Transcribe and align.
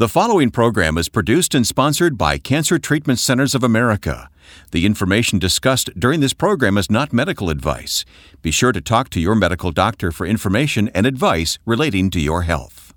The 0.00 0.08
following 0.08 0.50
program 0.50 0.96
is 0.96 1.10
produced 1.10 1.54
and 1.54 1.66
sponsored 1.66 2.16
by 2.16 2.38
Cancer 2.38 2.78
Treatment 2.78 3.18
Centers 3.18 3.54
of 3.54 3.62
America. 3.62 4.30
The 4.70 4.86
information 4.86 5.38
discussed 5.38 5.90
during 5.94 6.20
this 6.20 6.32
program 6.32 6.78
is 6.78 6.90
not 6.90 7.12
medical 7.12 7.50
advice. 7.50 8.06
Be 8.40 8.50
sure 8.50 8.72
to 8.72 8.80
talk 8.80 9.10
to 9.10 9.20
your 9.20 9.34
medical 9.34 9.72
doctor 9.72 10.10
for 10.10 10.26
information 10.26 10.88
and 10.94 11.04
advice 11.04 11.58
relating 11.66 12.08
to 12.12 12.18
your 12.18 12.44
health. 12.44 12.94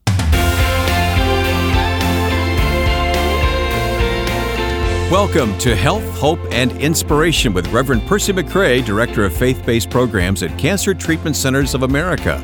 Welcome 5.12 5.58
to 5.58 5.76
Health, 5.76 6.10
Hope, 6.18 6.40
and 6.54 6.72
Inspiration 6.82 7.52
with 7.52 7.68
Reverend 7.74 8.08
Percy 8.08 8.32
McCray, 8.32 8.84
Director 8.86 9.26
of 9.26 9.36
Faith 9.36 9.66
Based 9.66 9.90
Programs 9.90 10.42
at 10.42 10.58
Cancer 10.58 10.94
Treatment 10.94 11.36
Centers 11.36 11.74
of 11.74 11.84
America. 11.84 12.42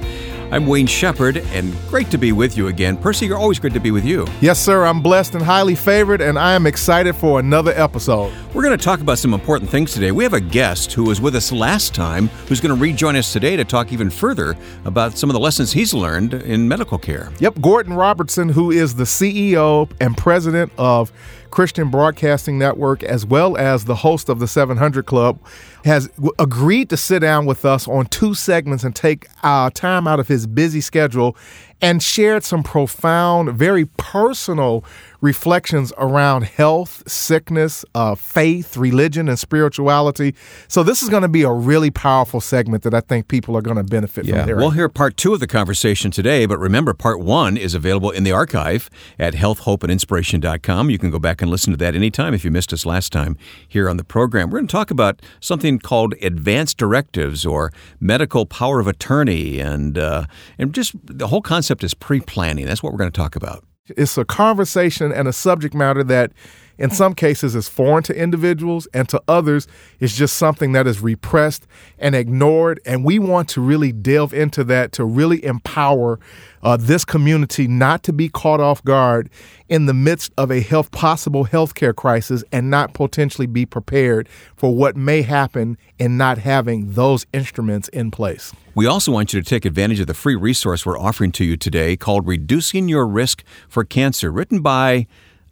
I'm 0.51 0.65
Wayne 0.65 0.87
Shepherd, 0.87 1.37
and 1.37 1.77
great 1.89 2.09
to 2.09 2.17
be 2.17 2.31
with 2.31 2.57
you 2.57 2.69
again. 2.69 2.97
Percy, 2.97 3.27
you're 3.27 3.37
always 3.37 3.59
great 3.59 3.73
to 3.73 3.79
be 3.79 3.91
with 3.91 4.03
you. 4.03 4.25
Yes, 4.41 4.59
sir. 4.59 4.83
I'm 4.83 4.99
blessed 4.99 5.35
and 5.35 5.43
highly 5.43 5.75
favored, 5.75 6.21
and 6.21 6.39
I 6.39 6.53
am 6.53 6.65
excited 6.65 7.15
for 7.15 7.39
another 7.39 7.71
episode. 7.75 8.33
We're 8.55 8.63
going 8.63 8.75
to 8.75 8.83
talk 8.83 8.99
about 8.99 9.19
some 9.19 9.35
important 9.35 9.69
things 9.69 9.93
today. 9.93 10.11
We 10.11 10.23
have 10.23 10.33
a 10.33 10.41
guest 10.41 10.93
who 10.93 11.03
was 11.03 11.21
with 11.21 11.35
us 11.35 11.51
last 11.51 11.93
time 11.93 12.29
who's 12.47 12.59
going 12.59 12.75
to 12.75 12.81
rejoin 12.81 13.15
us 13.15 13.31
today 13.31 13.57
to 13.57 13.63
talk 13.63 13.93
even 13.93 14.09
further 14.09 14.57
about 14.85 15.19
some 15.19 15.29
of 15.29 15.35
the 15.35 15.39
lessons 15.39 15.71
he's 15.71 15.93
learned 15.93 16.33
in 16.33 16.67
medical 16.67 16.97
care. 16.97 17.31
Yep, 17.37 17.61
Gordon 17.61 17.93
Robertson, 17.93 18.49
who 18.49 18.71
is 18.71 18.95
the 18.95 19.03
CEO 19.03 19.87
and 20.01 20.17
president 20.17 20.71
of 20.79 21.11
Christian 21.51 21.89
Broadcasting 21.89 22.57
Network, 22.57 23.03
as 23.03 23.25
well 23.25 23.57
as 23.57 23.85
the 23.85 23.95
host 23.95 24.29
of 24.29 24.39
the 24.39 24.47
700 24.47 25.05
Club, 25.05 25.39
has 25.85 26.09
agreed 26.37 26.89
to 26.89 26.97
sit 26.97 27.19
down 27.19 27.45
with 27.45 27.65
us 27.65 27.87
on 27.87 28.05
two 28.07 28.33
segments 28.33 28.83
and 28.83 28.95
take 28.95 29.27
uh, 29.43 29.69
time 29.71 30.07
out 30.07 30.19
of 30.19 30.27
his 30.27 30.47
busy 30.47 30.81
schedule 30.81 31.35
and 31.81 32.03
shared 32.03 32.43
some 32.43 32.63
profound, 32.63 33.53
very 33.53 33.85
personal 33.85 34.83
reflections 35.21 35.91
around 35.97 36.43
health, 36.43 37.03
sickness, 37.09 37.83
uh, 37.95 38.15
faith, 38.15 38.77
religion, 38.77 39.27
and 39.29 39.37
spirituality. 39.37 40.33
So 40.67 40.83
this 40.83 41.01
is 41.03 41.09
going 41.09 41.23
to 41.23 41.27
be 41.27 41.43
a 41.43 41.51
really 41.51 41.91
powerful 41.91 42.41
segment 42.41 42.83
that 42.83 42.93
I 42.93 43.01
think 43.01 43.27
people 43.27 43.55
are 43.57 43.61
going 43.61 43.77
to 43.77 43.83
benefit 43.83 44.25
Yeah, 44.25 44.37
from 44.39 44.45
hearing. 44.47 44.61
we'll 44.61 44.71
hear 44.71 44.89
part 44.89 45.17
two 45.17 45.33
of 45.33 45.39
the 45.39 45.47
conversation 45.47 46.11
today, 46.11 46.45
but 46.45 46.57
remember, 46.57 46.93
part 46.93 47.19
one 47.19 47.57
is 47.57 47.73
available 47.73 48.11
in 48.11 48.23
the 48.23 48.31
archive 48.31 48.89
at 49.17 49.33
healthhopeandinspiration.com. 49.33 50.89
You 50.89 50.97
can 50.97 51.11
go 51.11 51.19
back 51.19 51.41
and 51.41 51.51
listen 51.51 51.71
to 51.71 51.77
that 51.77 51.95
anytime 51.95 52.33
if 52.33 52.45
you 52.45 52.51
missed 52.51 52.73
us 52.73 52.85
last 52.85 53.11
time 53.11 53.37
here 53.67 53.89
on 53.89 53.97
the 53.97 54.03
program. 54.03 54.49
We're 54.49 54.59
going 54.59 54.67
to 54.67 54.71
talk 54.71 54.91
about 54.91 55.21
something 55.39 55.79
called 55.79 56.13
advanced 56.21 56.77
directives 56.77 57.45
or 57.45 57.71
medical 57.99 58.45
power 58.45 58.79
of 58.79 58.87
attorney, 58.87 59.59
and 59.59 59.97
uh, 59.97 60.25
and 60.57 60.73
just 60.73 60.93
the 61.03 61.27
whole 61.27 61.41
concept 61.41 61.83
is 61.83 61.93
pre-planning. 61.93 62.65
That's 62.65 62.81
what 62.81 62.91
we're 62.93 62.99
going 62.99 63.11
to 63.11 63.17
talk 63.17 63.35
about. 63.35 63.63
It's 63.97 64.17
a 64.17 64.25
conversation 64.25 65.11
and 65.11 65.27
a 65.27 65.33
subject 65.33 65.73
matter 65.73 66.03
that 66.03 66.31
in 66.79 66.89
some 66.89 67.13
cases 67.13 67.55
is 67.55 67.69
foreign 67.69 68.03
to 68.03 68.15
individuals 68.15 68.87
and 68.93 69.07
to 69.09 69.21
others 69.27 69.67
is 69.99 70.15
just 70.15 70.37
something 70.37 70.71
that 70.71 70.87
is 70.87 71.01
repressed 71.01 71.67
and 71.99 72.15
ignored 72.15 72.79
and 72.85 73.05
we 73.05 73.19
want 73.19 73.47
to 73.49 73.61
really 73.61 73.91
delve 73.91 74.33
into 74.33 74.63
that 74.63 74.91
to 74.93 75.03
really 75.03 75.43
empower 75.43 76.19
uh, 76.63 76.77
this 76.77 77.05
community 77.05 77.67
not 77.67 78.03
to 78.03 78.13
be 78.13 78.29
caught 78.29 78.59
off 78.59 78.83
guard 78.83 79.29
in 79.67 79.85
the 79.85 79.93
midst 79.93 80.31
of 80.37 80.51
a 80.51 80.61
health 80.61 80.91
possible 80.91 81.45
healthcare 81.45 81.95
crisis 81.95 82.43
and 82.51 82.69
not 82.69 82.93
potentially 82.93 83.47
be 83.47 83.65
prepared 83.65 84.27
for 84.55 84.73
what 84.73 84.95
may 84.95 85.21
happen 85.21 85.77
in 85.99 86.17
not 86.17 86.37
having 86.37 86.93
those 86.93 87.25
instruments 87.33 87.87
in 87.89 88.11
place. 88.11 88.53
We 88.75 88.85
also 88.85 89.11
want 89.11 89.33
you 89.33 89.41
to 89.41 89.47
take 89.47 89.65
advantage 89.65 89.99
of 89.99 90.07
the 90.07 90.13
free 90.13 90.35
resource 90.35 90.85
we're 90.85 90.99
offering 90.99 91.31
to 91.33 91.45
you 91.45 91.57
today 91.57 91.97
called 91.97 92.25
Reducing 92.27 92.87
Your 92.87 93.05
Risk 93.05 93.43
for 93.67 93.83
Cancer, 93.83 94.31
written 94.31 94.61
by 94.61 95.07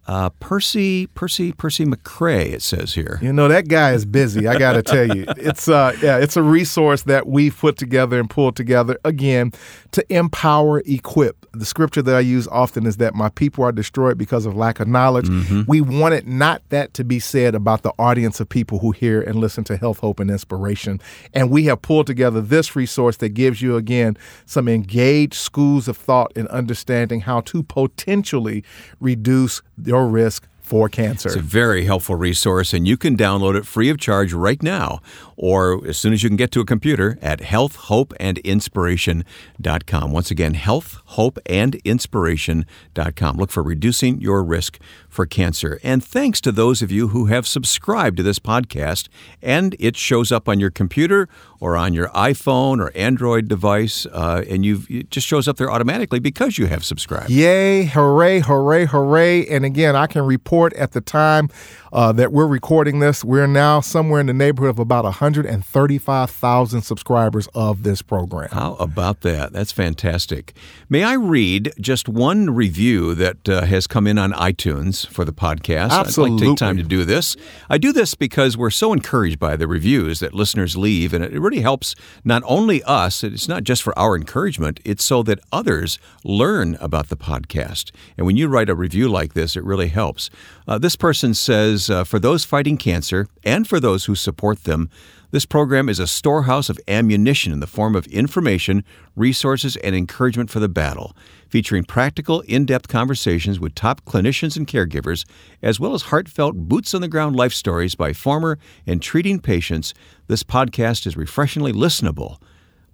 uh, 0.08 0.30
Percy 0.40 1.08
Percy 1.08 1.52
Percy 1.52 1.86
McCray. 1.86 2.54
It 2.54 2.62
says 2.62 2.94
here. 2.94 3.20
You 3.22 3.34
know 3.34 3.48
that 3.48 3.68
guy 3.68 3.92
is 3.92 4.06
busy. 4.06 4.48
I 4.48 4.58
got 4.58 4.74
to 4.74 4.84
tell 4.84 5.16
you, 5.16 5.26
it's 5.38 5.68
uh, 5.68 5.96
yeah, 6.02 6.18
it's 6.18 6.38
a 6.38 6.44
resource 6.44 7.04
that 7.04 7.28
we've 7.28 7.58
put 7.58 7.78
together 7.78 8.20
and 8.20 8.30
pulled 8.30 8.56
together 8.56 8.98
again 9.04 9.52
to 9.92 10.14
empower, 10.14 10.82
equip. 10.86 11.46
The 11.54 11.66
scripture 11.66 12.02
that 12.02 12.16
I 12.16 12.22
use 12.22 12.48
often 12.48 12.86
is 12.86 12.98
that 12.98 13.16
my 13.16 13.30
people 13.30 13.64
are 13.64 13.72
destroyed 13.72 14.18
because 14.18 14.46
of 14.46 14.56
lack 14.56 14.80
of 14.80 14.88
knowledge. 14.88 15.28
We 15.68 15.82
wanted 15.82 16.28
not 16.28 16.62
that 16.70 16.94
to 16.96 17.04
be 17.04 17.20
said 17.20 17.56
about 17.56 17.82
the 17.84 17.94
audience 17.98 18.40
of 18.40 18.48
people 18.48 18.80
who 18.80 18.92
hear 18.92 19.22
and 19.22 19.36
listen 19.36 19.64
to 19.66 19.78
Health, 19.78 20.00
Hope, 20.00 20.20
and 20.20 20.30
Inspiration. 20.30 21.02
And 21.34 21.50
we 21.50 21.66
have 21.66 21.82
pulled 21.82 22.08
together 22.08 22.42
this 22.42 22.76
resource 22.76 23.18
that 23.18 23.30
gives 23.30 23.62
you 23.62 23.76
again 23.76 24.18
some 24.46 24.68
engaged 24.68 25.34
schools 25.34 25.88
of 25.88 25.98
thought 25.98 26.32
in 26.36 26.48
understanding 26.48 27.22
how 27.22 27.42
to 27.42 27.64
potentially 27.64 28.64
reduce 29.00 29.62
your 29.84 29.97
risk 30.06 30.48
for 30.68 30.90
cancer. 30.90 31.30
It's 31.30 31.38
a 31.38 31.42
very 31.42 31.86
helpful 31.86 32.16
resource, 32.16 32.74
and 32.74 32.86
you 32.86 32.98
can 32.98 33.16
download 33.16 33.58
it 33.58 33.66
free 33.66 33.90
of 33.90 33.98
charge 33.98 34.34
right 34.34 34.62
now, 34.62 35.00
or 35.38 35.88
as 35.88 35.98
soon 35.98 36.12
as 36.12 36.24
you 36.24 36.30
can 36.30 36.36
get 36.36 36.52
to 36.52 36.60
a 36.60 36.66
computer 36.66 37.18
at 37.22 37.40
healthhopeandinspiration.com. 37.40 40.12
Once 40.12 40.30
again, 40.30 40.56
healthhopeandinspiration.com. 40.56 43.38
Look 43.38 43.50
for 43.50 43.64
reducing 43.64 44.20
your 44.20 44.44
risk 44.44 44.78
for 45.18 45.26
cancer. 45.26 45.80
And 45.82 46.04
thanks 46.04 46.40
to 46.42 46.52
those 46.52 46.84
of 46.84 46.92
you 46.92 47.08
who 47.08 47.26
have 47.26 47.48
subscribed 47.48 48.18
to 48.18 48.24
this 48.24 48.38
podcast, 48.38 49.08
and 49.42 49.76
it 49.80 49.98
shows 49.98 50.32
up 50.32 50.48
on 50.48 50.60
your 50.60 50.70
computer 50.70 51.28
or 51.60 51.76
on 51.76 51.96
your 51.96 52.10
iPhone 52.10 52.80
or 52.80 52.96
Android 52.96 53.48
device, 53.48 54.06
uh, 54.06 54.44
and 54.48 54.64
you've, 54.64 54.88
it 54.92 55.10
just 55.10 55.26
shows 55.26 55.48
up 55.48 55.58
there 55.58 55.72
automatically 55.72 56.20
because 56.20 56.60
you 56.60 56.68
have 56.68 56.86
subscribed. 56.86 57.32
Yay, 57.32 57.86
hooray, 57.86 58.42
hooray, 58.42 58.86
hooray. 58.86 59.48
And 59.48 59.66
again, 59.66 59.96
I 59.96 60.06
can 60.06 60.22
report 60.22 60.72
at 60.74 60.92
the 60.92 61.02
time 61.02 61.50
uh, 61.94 62.12
that 62.14 62.32
we're 62.32 62.48
recording 62.48 63.00
this, 63.00 63.24
we're 63.24 63.48
now 63.48 63.80
somewhere 63.80 64.20
in 64.20 64.26
the 64.28 64.34
neighborhood 64.34 64.72
of 64.72 64.80
about 64.80 65.04
135,000 65.04 66.82
subscribers 66.82 67.48
of 67.54 67.84
this 67.84 68.02
program. 68.02 68.50
How 68.52 68.74
about 68.76 69.22
that? 69.22 69.54
That's 69.54 69.72
fantastic. 69.72 70.56
May 70.90 71.04
I 71.04 71.14
read 71.14 71.74
just 71.80 72.10
one 72.10 72.50
review 72.52 73.16
that 73.16 73.50
uh, 73.50 73.62
has 73.66 73.88
come 73.88 74.08
in 74.08 74.18
on 74.18 74.32
iTunes 74.34 75.08
for 75.08 75.26
the 75.26 75.34
podcast? 75.34 75.92
I'd 75.92 75.98
like 75.98 76.04
to 76.04 76.08
Absolutely. 76.08 76.48
take 76.48 76.58
time 76.58 76.78
to 76.78 76.84
do 76.84 77.04
this. 77.04 77.36
I 77.70 77.78
do 77.78 77.92
this 77.92 78.16
because 78.16 78.58
we're 78.58 78.70
so 78.70 78.94
encouraged 78.94 79.40
by 79.40 79.56
the 79.56 79.68
reviews 79.68 80.20
that 80.20 80.34
listeners 80.34 80.76
leave, 80.78 81.14
and 81.14 81.24
it 81.24 81.40
really 81.40 81.62
helps 81.62 81.96
not 82.24 82.44
only 82.46 82.84
us, 82.84 83.24
it's 83.24 83.48
not 83.48 83.64
just 83.64 83.84
for 83.84 83.98
our 83.98 84.16
encouragement, 84.16 84.80
it's 84.84 85.04
so 85.04 85.24
that 85.24 85.40
others 85.52 86.00
learn 86.24 86.78
about 86.80 87.10
the 87.10 87.18
podcast. 87.18 87.92
And 88.18 88.26
when 88.26 88.38
you 88.38 88.48
write 88.48 88.70
a 88.70 88.76
review 88.76 89.10
like 89.10 89.34
this, 89.34 89.56
it 89.56 89.64
really 89.64 89.88
helps. 89.88 90.30
Uh, 90.68 90.78
this 90.78 90.96
person 90.96 91.34
says, 91.34 91.77
uh, 91.90 92.04
for 92.04 92.20
those 92.20 92.44
fighting 92.44 92.78
cancer 92.78 93.28
and 93.44 93.68
for 93.68 93.80
those 93.80 94.06
who 94.06 94.16
support 94.16 94.64
them, 94.64 94.90
this 95.32 95.46
program 95.46 95.90
is 95.90 96.00
a 96.00 96.08
storehouse 96.08 96.70
of 96.70 96.80
ammunition 96.88 97.52
in 97.52 97.60
the 97.60 97.68
form 97.68 97.96
of 97.96 98.08
information, 98.08 98.84
resources, 99.16 99.76
and 99.78 99.94
encouragement 99.96 100.50
for 100.50 100.60
the 100.60 100.70
battle, 100.70 101.16
featuring 101.50 101.84
practical, 101.84 102.42
in 102.42 102.66
depth 102.66 102.88
conversations 102.88 103.60
with 103.60 103.76
top 103.76 104.04
clinicians 104.06 104.56
and 104.58 104.68
caregivers, 104.68 105.26
as 105.62 105.80
well 105.80 105.94
as 105.94 106.04
heartfelt, 106.04 106.56
boots 106.56 106.94
on 106.94 107.02
the 107.02 107.08
ground 107.08 107.36
life 107.36 107.54
stories 107.54 107.94
by 107.94 108.14
former 108.14 108.58
and 108.86 109.02
treating 109.02 109.40
patients. 109.40 109.94
This 110.28 110.44
podcast 110.44 111.06
is 111.06 111.18
refreshingly 111.18 111.74
listenable. 111.74 112.38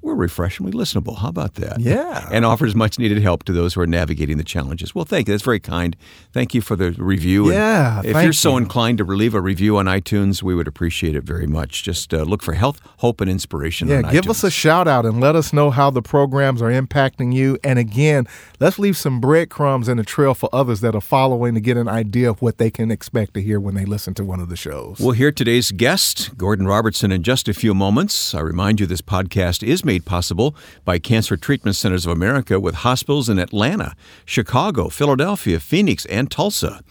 We're 0.04 0.16
refreshingly 0.16 0.74
listenable. 0.74 1.18
How 1.20 1.30
about 1.30 1.56
that? 1.56 1.80
Yeah. 1.80 2.28
And 2.30 2.44
offers 2.46 2.76
much 2.76 3.00
needed 3.00 3.22
help 3.22 3.44
to 3.46 3.54
those 3.54 3.74
who 3.74 3.80
are 3.82 3.88
navigating 3.88 4.38
the 4.38 4.44
challenges. 4.44 4.94
Well, 4.94 5.06
thank 5.06 5.28
you. 5.30 5.34
That's 5.34 5.44
very 5.44 5.62
kind. 5.62 5.96
Thank 6.34 6.54
you 6.54 6.60
for 6.60 6.76
the 6.76 6.92
review. 6.92 7.46
And 7.46 7.54
Yeah, 7.54 8.02
If 8.04 8.12
thank 8.12 8.24
you're 8.26 8.34
so 8.34 8.52
you. 8.52 8.58
inclined 8.58 8.98
to 8.98 9.06
leave 9.06 9.34
a 9.34 9.40
review 9.40 9.78
on 9.78 9.86
iTunes, 9.86 10.44
we 10.44 10.54
would 10.56 10.68
appreciate 10.68 11.16
it 11.16 11.24
very 11.24 11.48
much. 11.48 11.84
Just 11.84 12.14
uh, 12.14 12.24
look 12.24 12.44
for 12.44 12.54
health, 12.54 12.82
hope, 12.98 13.22
and 13.22 13.32
inspiration. 13.32 13.88
Yeah, 13.88 14.02
give 14.12 14.26
iTunes. 14.26 14.30
us 14.32 14.44
a 14.44 14.52
shout 14.52 14.90
out 14.90 15.06
and 15.06 15.22
let 15.22 15.38
us 15.38 15.54
know 15.54 15.70
how 15.72 15.90
the 15.90 16.02
programs 16.02 16.62
are 16.62 16.70
impacting 16.70 17.34
you. 17.34 17.58
And 17.64 17.80
again, 17.80 18.28
let's 18.60 18.78
leave 18.78 18.98
some 18.98 19.22
breadcrumbs 19.22 19.88
in 19.88 19.96
the 19.96 20.04
trail 20.04 20.34
for 20.34 20.50
others 20.52 20.82
that 20.82 20.96
are 20.96 21.02
following 21.02 21.54
to 21.54 21.62
get 21.62 21.78
an 21.78 21.88
idea 21.88 22.30
of 22.30 22.42
what 22.42 22.58
they 22.58 22.70
can 22.70 22.92
expect 22.92 23.36
to 23.36 23.42
hear 23.42 23.58
when 23.58 23.74
they 23.76 23.86
listen 23.86 24.14
to 24.16 24.26
one 24.26 24.42
of 24.42 24.50
the 24.50 24.58
shows. 24.58 25.00
We'll 25.00 25.12
hear 25.12 25.32
today's 25.32 25.72
guest, 25.72 26.38
Gordon 26.38 26.68
Robertson, 26.68 27.10
in 27.14 27.24
just 27.24 27.48
a 27.48 27.54
few 27.54 27.74
moments. 27.74 28.36
I 28.36 28.42
remind 28.42 28.82
you 28.82 28.86
this 28.86 29.02
podcast 29.02 29.66
is 29.66 29.86
made 29.86 29.93
possible 30.00 30.56
by 30.86 31.00
Cancer 31.00 31.38
Treatment 31.38 31.76
Centers 31.76 32.06
of 32.06 32.12
America 32.12 32.60
with 32.60 32.76
hospitals 32.76 33.30
in 33.30 33.40
Atlanta, 33.40 33.96
Chicago, 34.26 34.90
Philadelphia, 34.90 35.60
Phoenix, 35.60 36.06
and 36.06 36.30
Tulsa. 36.30 36.82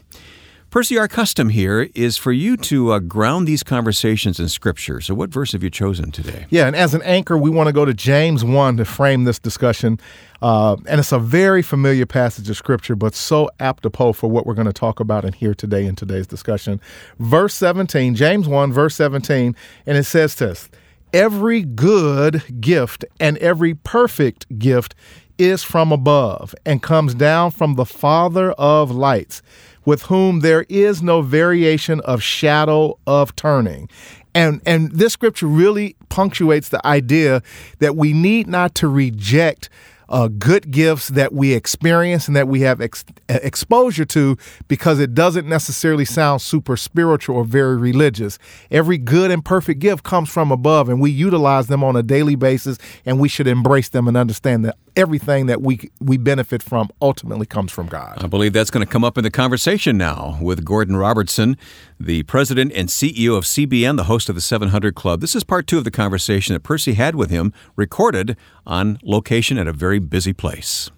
Percy, 0.74 0.98
our 0.98 1.08
custom 1.08 1.50
here 1.50 1.88
is 1.94 2.18
for 2.18 2.32
you 2.32 2.58
to 2.58 2.94
uh, 2.94 2.98
ground 2.98 3.48
these 3.48 3.62
conversations 3.62 4.40
in 4.40 4.50
Scripture. 4.50 5.02
So, 5.02 5.14
what 5.14 5.30
verse 5.30 5.52
have 5.52 5.62
you 5.62 5.70
chosen 5.70 6.10
today? 6.10 6.48
Yeah, 6.50 6.66
and 6.66 6.76
as 6.76 6.96
an 6.96 7.04
anchor, 7.04 7.38
we 7.38 7.52
want 7.52 7.68
to 7.68 7.74
go 7.74 7.86
to 7.86 7.94
James 7.94 8.44
1 8.44 8.78
to 8.78 8.86
frame 8.86 9.26
this 9.26 9.38
discussion. 9.38 10.00
Uh, 10.42 10.78
and 10.88 11.00
it's 11.00 11.12
a 11.12 11.20
very 11.20 11.62
familiar 11.62 12.08
passage 12.08 12.50
of 12.50 12.58
Scripture, 12.58 12.96
but 12.96 13.14
so 13.14 13.52
apropos 13.60 14.14
for 14.14 14.32
what 14.32 14.48
we're 14.48 14.56
going 14.56 14.66
to 14.66 14.74
talk 14.74 15.00
about 15.00 15.24
and 15.24 15.36
hear 15.36 15.54
today 15.54 15.86
in 15.86 15.96
today's 15.96 16.26
discussion. 16.26 16.82
Verse 17.20 17.54
17, 17.54 18.16
James 18.16 18.48
1, 18.48 18.74
verse 18.74 18.96
17, 18.96 19.56
and 19.86 19.96
it 19.96 20.06
says 20.06 20.34
this 20.34 20.72
Every 21.14 21.62
good 21.62 22.42
gift 22.60 23.06
and 23.20 23.38
every 23.38 23.76
perfect 23.76 24.58
gift 24.58 24.96
is 25.38 25.62
from 25.62 25.92
above 25.92 26.56
and 26.66 26.82
comes 26.82 27.14
down 27.14 27.52
from 27.52 27.76
the 27.76 27.86
Father 27.86 28.54
of 28.54 28.90
lights 28.90 29.44
with 29.86 30.04
whom 30.04 30.40
there 30.40 30.66
is 30.70 31.02
no 31.02 31.22
variation 31.22 32.00
of 32.02 32.22
shadow 32.22 32.98
of 33.06 33.36
turning. 33.36 33.90
And 34.36 34.62
and 34.66 34.92
this 34.92 35.14
scripture 35.14 35.48
really 35.48 35.96
punctuates 36.10 36.70
the 36.70 36.86
idea 36.86 37.42
that 37.80 37.96
we 37.96 38.14
need 38.14 38.48
not 38.48 38.74
to 38.76 38.88
reject 38.88 39.70
uh, 40.14 40.28
good 40.28 40.70
gifts 40.70 41.08
that 41.08 41.34
we 41.34 41.54
experience 41.54 42.28
and 42.28 42.38
that 42.38 42.48
we 42.48 42.62
have 42.62 42.80
ex- 42.80 43.04
exposure 43.28 44.06
to 44.06 44.38
because 44.68 45.00
it 45.00 45.16
doesn't 45.16 45.50
necessarily 45.50 46.06
sound 46.06 46.40
super 46.40 46.78
spiritual 46.78 47.38
or 47.38 47.44
very 47.44 47.76
religious. 47.76 48.38
Every 48.70 49.00
good 49.00 49.32
and 49.32 49.44
perfect 49.44 49.80
gift 49.80 50.04
comes 50.04 50.30
from 50.30 50.52
above, 50.52 50.88
and 50.88 51.02
we 51.02 51.10
utilize 51.10 51.66
them 51.66 51.84
on 51.84 51.96
a 51.96 52.04
daily 52.04 52.36
basis, 52.36 52.78
and 53.08 53.20
we 53.20 53.28
should 53.28 53.48
embrace 53.48 53.90
them 53.90 54.08
and 54.08 54.16
understand 54.16 54.64
that 54.66 54.78
everything 54.96 55.48
that 55.48 55.62
we 55.62 55.90
we 56.00 56.18
benefit 56.18 56.62
from 56.62 56.90
ultimately 57.02 57.46
comes 57.46 57.72
from 57.72 57.88
God. 57.88 58.24
I 58.24 58.28
believe 58.28 58.54
that's 58.54 58.70
going 58.70 58.86
to 58.86 58.92
come 58.92 59.04
up 59.04 59.18
in 59.18 59.24
the 59.24 59.32
conversation 59.32 59.98
now 59.98 60.38
with 60.42 60.64
Gordon 60.64 60.96
Robertson, 60.96 61.58
the 62.00 62.24
president 62.24 62.72
and 62.74 62.90
CEO 62.90 63.38
of 63.38 63.46
CBN, 63.46 63.98
the 63.98 64.04
host 64.04 64.30
of 64.30 64.36
the 64.36 64.42
700 64.42 64.94
Club. 64.96 65.22
This 65.22 65.36
is 65.36 65.44
part 65.44 65.68
two 65.68 65.78
of 65.78 65.84
the 65.84 65.92
conversation 65.92 66.54
that 66.54 66.62
Percy 66.62 66.94
had 66.94 67.16
with 67.16 67.30
him, 67.30 67.54
recorded 67.76 68.38
on 68.66 69.00
location 69.04 69.58
at 69.58 69.68
a 69.68 69.74
very 69.74 70.00
busy 70.04 70.34
place. 70.34 70.92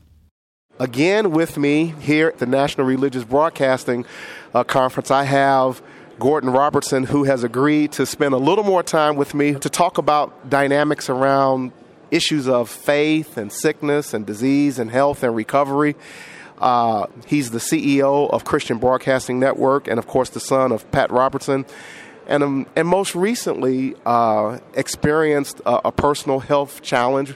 Again, 0.77 1.31
with 1.31 1.57
me 1.57 1.93
here 2.01 2.27
at 2.27 2.39
the 2.39 2.45
National 2.45 2.85
Religious 2.85 3.23
Broadcasting 3.23 4.05
uh, 4.53 4.65
Conference, 4.65 5.09
I 5.09 5.23
have 5.23 5.81
Gordon 6.19 6.49
Robertson, 6.49 7.03
who 7.03 7.23
has 7.23 7.43
agreed 7.43 7.93
to 7.93 8.05
spend 8.05 8.33
a 8.33 8.37
little 8.37 8.63
more 8.63 8.83
time 8.83 9.15
with 9.15 9.33
me 9.33 9.53
to 9.53 9.69
talk 9.69 9.97
about 9.97 10.49
dynamics 10.49 11.09
around 11.09 11.71
issues 12.11 12.47
of 12.47 12.69
faith 12.69 13.37
and 13.37 13.51
sickness 13.51 14.13
and 14.13 14.25
disease 14.25 14.79
and 14.79 14.91
health 14.91 15.23
and 15.23 15.35
recovery. 15.35 15.95
Uh, 16.57 17.07
he's 17.25 17.51
the 17.51 17.59
CEO 17.59 18.29
of 18.29 18.45
Christian 18.45 18.77
Broadcasting 18.77 19.39
Network 19.39 19.87
and, 19.87 19.99
of 19.99 20.07
course, 20.07 20.29
the 20.29 20.39
son 20.39 20.71
of 20.71 20.89
Pat 20.91 21.11
Robertson. 21.11 21.65
And, 22.27 22.43
um, 22.43 22.67
and 22.75 22.87
most 22.87 23.13
recently, 23.13 23.95
uh, 24.05 24.59
experienced 24.73 25.61
a, 25.65 25.87
a 25.87 25.91
personal 25.91 26.39
health 26.39 26.81
challenge 26.81 27.35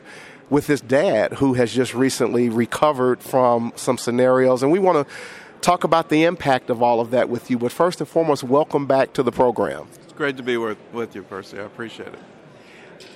with 0.49 0.67
his 0.67 0.81
dad, 0.81 1.33
who 1.33 1.53
has 1.53 1.73
just 1.73 1.93
recently 1.93 2.49
recovered 2.49 3.21
from 3.21 3.71
some 3.75 3.97
scenarios. 3.97 4.63
And 4.63 4.71
we 4.71 4.79
want 4.79 5.07
to 5.07 5.13
talk 5.61 5.83
about 5.83 6.09
the 6.09 6.23
impact 6.23 6.69
of 6.69 6.81
all 6.81 6.99
of 6.99 7.11
that 7.11 7.29
with 7.29 7.51
you. 7.51 7.57
But 7.57 7.71
first 7.71 7.99
and 7.99 8.07
foremost, 8.07 8.43
welcome 8.43 8.87
back 8.87 9.13
to 9.13 9.23
the 9.23 9.31
program. 9.31 9.87
It's 10.03 10.13
great 10.13 10.37
to 10.37 10.43
be 10.43 10.57
with, 10.57 10.77
with 10.91 11.15
you, 11.15 11.23
Percy. 11.23 11.59
I 11.59 11.63
appreciate 11.63 12.09
it. 12.09 12.19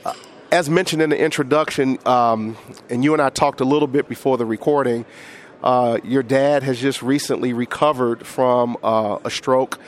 Uh, 0.06 0.14
as 0.52 0.70
mentioned 0.70 1.02
in 1.02 1.10
the 1.10 1.20
introduction, 1.20 1.98
um, 2.06 2.56
and 2.90 3.04
you 3.04 3.14
and 3.14 3.22
I 3.22 3.30
talked 3.30 3.60
a 3.60 3.66
little 3.66 3.88
bit 3.88 4.08
before 4.08 4.38
the 4.38 4.46
recording, 4.46 5.06
uh, 5.64 5.98
your 6.04 6.22
dad 6.24 6.62
has 6.64 6.80
just 6.80 7.02
recently 7.02 7.54
recovered 7.54 8.28
from 8.28 8.78
uh, 8.84 9.18
a 9.24 9.32
stroke. 9.32 9.80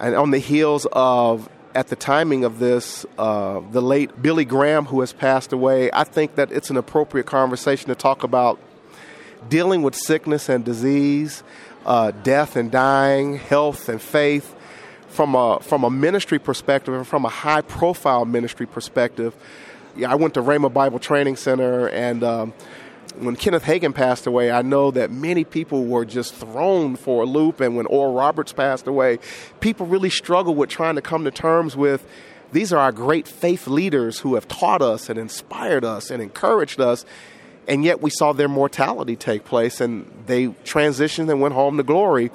And 0.00 0.14
on 0.14 0.30
the 0.30 0.38
heels 0.38 0.86
of, 0.92 1.50
at 1.74 1.88
the 1.88 1.96
timing 1.96 2.44
of 2.44 2.58
this, 2.58 3.04
uh, 3.18 3.60
the 3.72 3.82
late 3.82 4.20
Billy 4.20 4.44
Graham, 4.44 4.86
who 4.86 5.00
has 5.00 5.12
passed 5.12 5.52
away, 5.52 5.90
I 5.92 6.04
think 6.04 6.36
that 6.36 6.50
it's 6.52 6.70
an 6.70 6.76
appropriate 6.76 7.26
conversation 7.26 7.88
to 7.88 7.94
talk 7.94 8.22
about 8.22 8.58
dealing 9.48 9.82
with 9.82 9.94
sickness 9.94 10.48
and 10.48 10.64
disease, 10.64 11.42
uh, 11.86 12.10
death 12.10 12.56
and 12.56 12.70
dying, 12.70 13.36
health 13.36 13.88
and 13.88 14.00
faith. 14.00 14.54
From 15.08 15.34
a, 15.34 15.58
from 15.60 15.84
a 15.84 15.90
ministry 15.90 16.38
perspective 16.38 16.92
and 16.92 17.06
from 17.06 17.24
a 17.24 17.30
high 17.30 17.62
profile 17.62 18.26
ministry 18.26 18.66
perspective, 18.66 19.34
yeah, 19.96 20.12
I 20.12 20.14
went 20.14 20.34
to 20.34 20.42
Rhema 20.42 20.72
Bible 20.72 20.98
Training 20.98 21.36
Center, 21.36 21.88
and 21.88 22.22
um, 22.22 22.52
when 23.18 23.36
Kenneth 23.36 23.64
Hagin 23.64 23.94
passed 23.94 24.26
away, 24.26 24.50
I 24.50 24.62
know 24.62 24.90
that 24.90 25.10
many 25.10 25.44
people 25.44 25.84
were 25.84 26.04
just 26.04 26.34
thrown 26.34 26.96
for 26.96 27.22
a 27.22 27.26
loop. 27.26 27.60
And 27.60 27.76
when 27.76 27.86
Oral 27.86 28.14
Roberts 28.14 28.52
passed 28.52 28.86
away, 28.86 29.18
people 29.60 29.86
really 29.86 30.10
struggled 30.10 30.56
with 30.56 30.70
trying 30.70 30.94
to 30.96 31.02
come 31.02 31.24
to 31.24 31.30
terms 31.30 31.76
with 31.76 32.06
these 32.50 32.72
are 32.72 32.78
our 32.78 32.92
great 32.92 33.28
faith 33.28 33.66
leaders 33.66 34.20
who 34.20 34.34
have 34.34 34.48
taught 34.48 34.80
us 34.80 35.10
and 35.10 35.18
inspired 35.18 35.84
us 35.84 36.10
and 36.10 36.22
encouraged 36.22 36.80
us. 36.80 37.04
And 37.66 37.84
yet 37.84 38.00
we 38.00 38.08
saw 38.08 38.32
their 38.32 38.48
mortality 38.48 39.14
take 39.14 39.44
place, 39.44 39.82
and 39.82 40.10
they 40.26 40.46
transitioned 40.46 41.30
and 41.30 41.40
went 41.40 41.52
home 41.52 41.76
to 41.76 41.82
glory. 41.82 42.30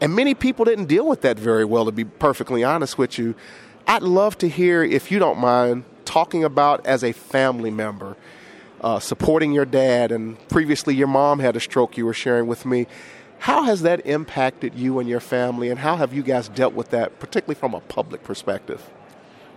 And 0.00 0.14
many 0.14 0.34
people 0.34 0.66
didn't 0.66 0.86
deal 0.86 1.08
with 1.08 1.22
that 1.22 1.38
very 1.38 1.64
well, 1.64 1.86
to 1.86 1.92
be 1.92 2.04
perfectly 2.04 2.62
honest 2.62 2.98
with 2.98 3.18
you. 3.18 3.34
I'd 3.86 4.02
love 4.02 4.36
to 4.38 4.48
hear, 4.48 4.82
if 4.84 5.10
you 5.10 5.18
don't 5.18 5.38
mind, 5.38 5.84
talking 6.04 6.44
about 6.44 6.84
as 6.84 7.02
a 7.02 7.12
family 7.12 7.70
member, 7.70 8.16
uh, 8.84 9.00
supporting 9.00 9.52
your 9.52 9.64
dad, 9.64 10.12
and 10.12 10.38
previously 10.48 10.94
your 10.94 11.06
mom 11.06 11.38
had 11.38 11.56
a 11.56 11.60
stroke 11.60 11.96
you 11.96 12.04
were 12.04 12.12
sharing 12.12 12.46
with 12.46 12.66
me. 12.66 12.86
How 13.38 13.62
has 13.62 13.80
that 13.80 14.06
impacted 14.06 14.74
you 14.74 14.98
and 14.98 15.08
your 15.08 15.20
family, 15.20 15.70
and 15.70 15.78
how 15.78 15.96
have 15.96 16.12
you 16.12 16.22
guys 16.22 16.50
dealt 16.50 16.74
with 16.74 16.90
that, 16.90 17.18
particularly 17.18 17.58
from 17.58 17.72
a 17.72 17.80
public 17.80 18.22
perspective? 18.22 18.90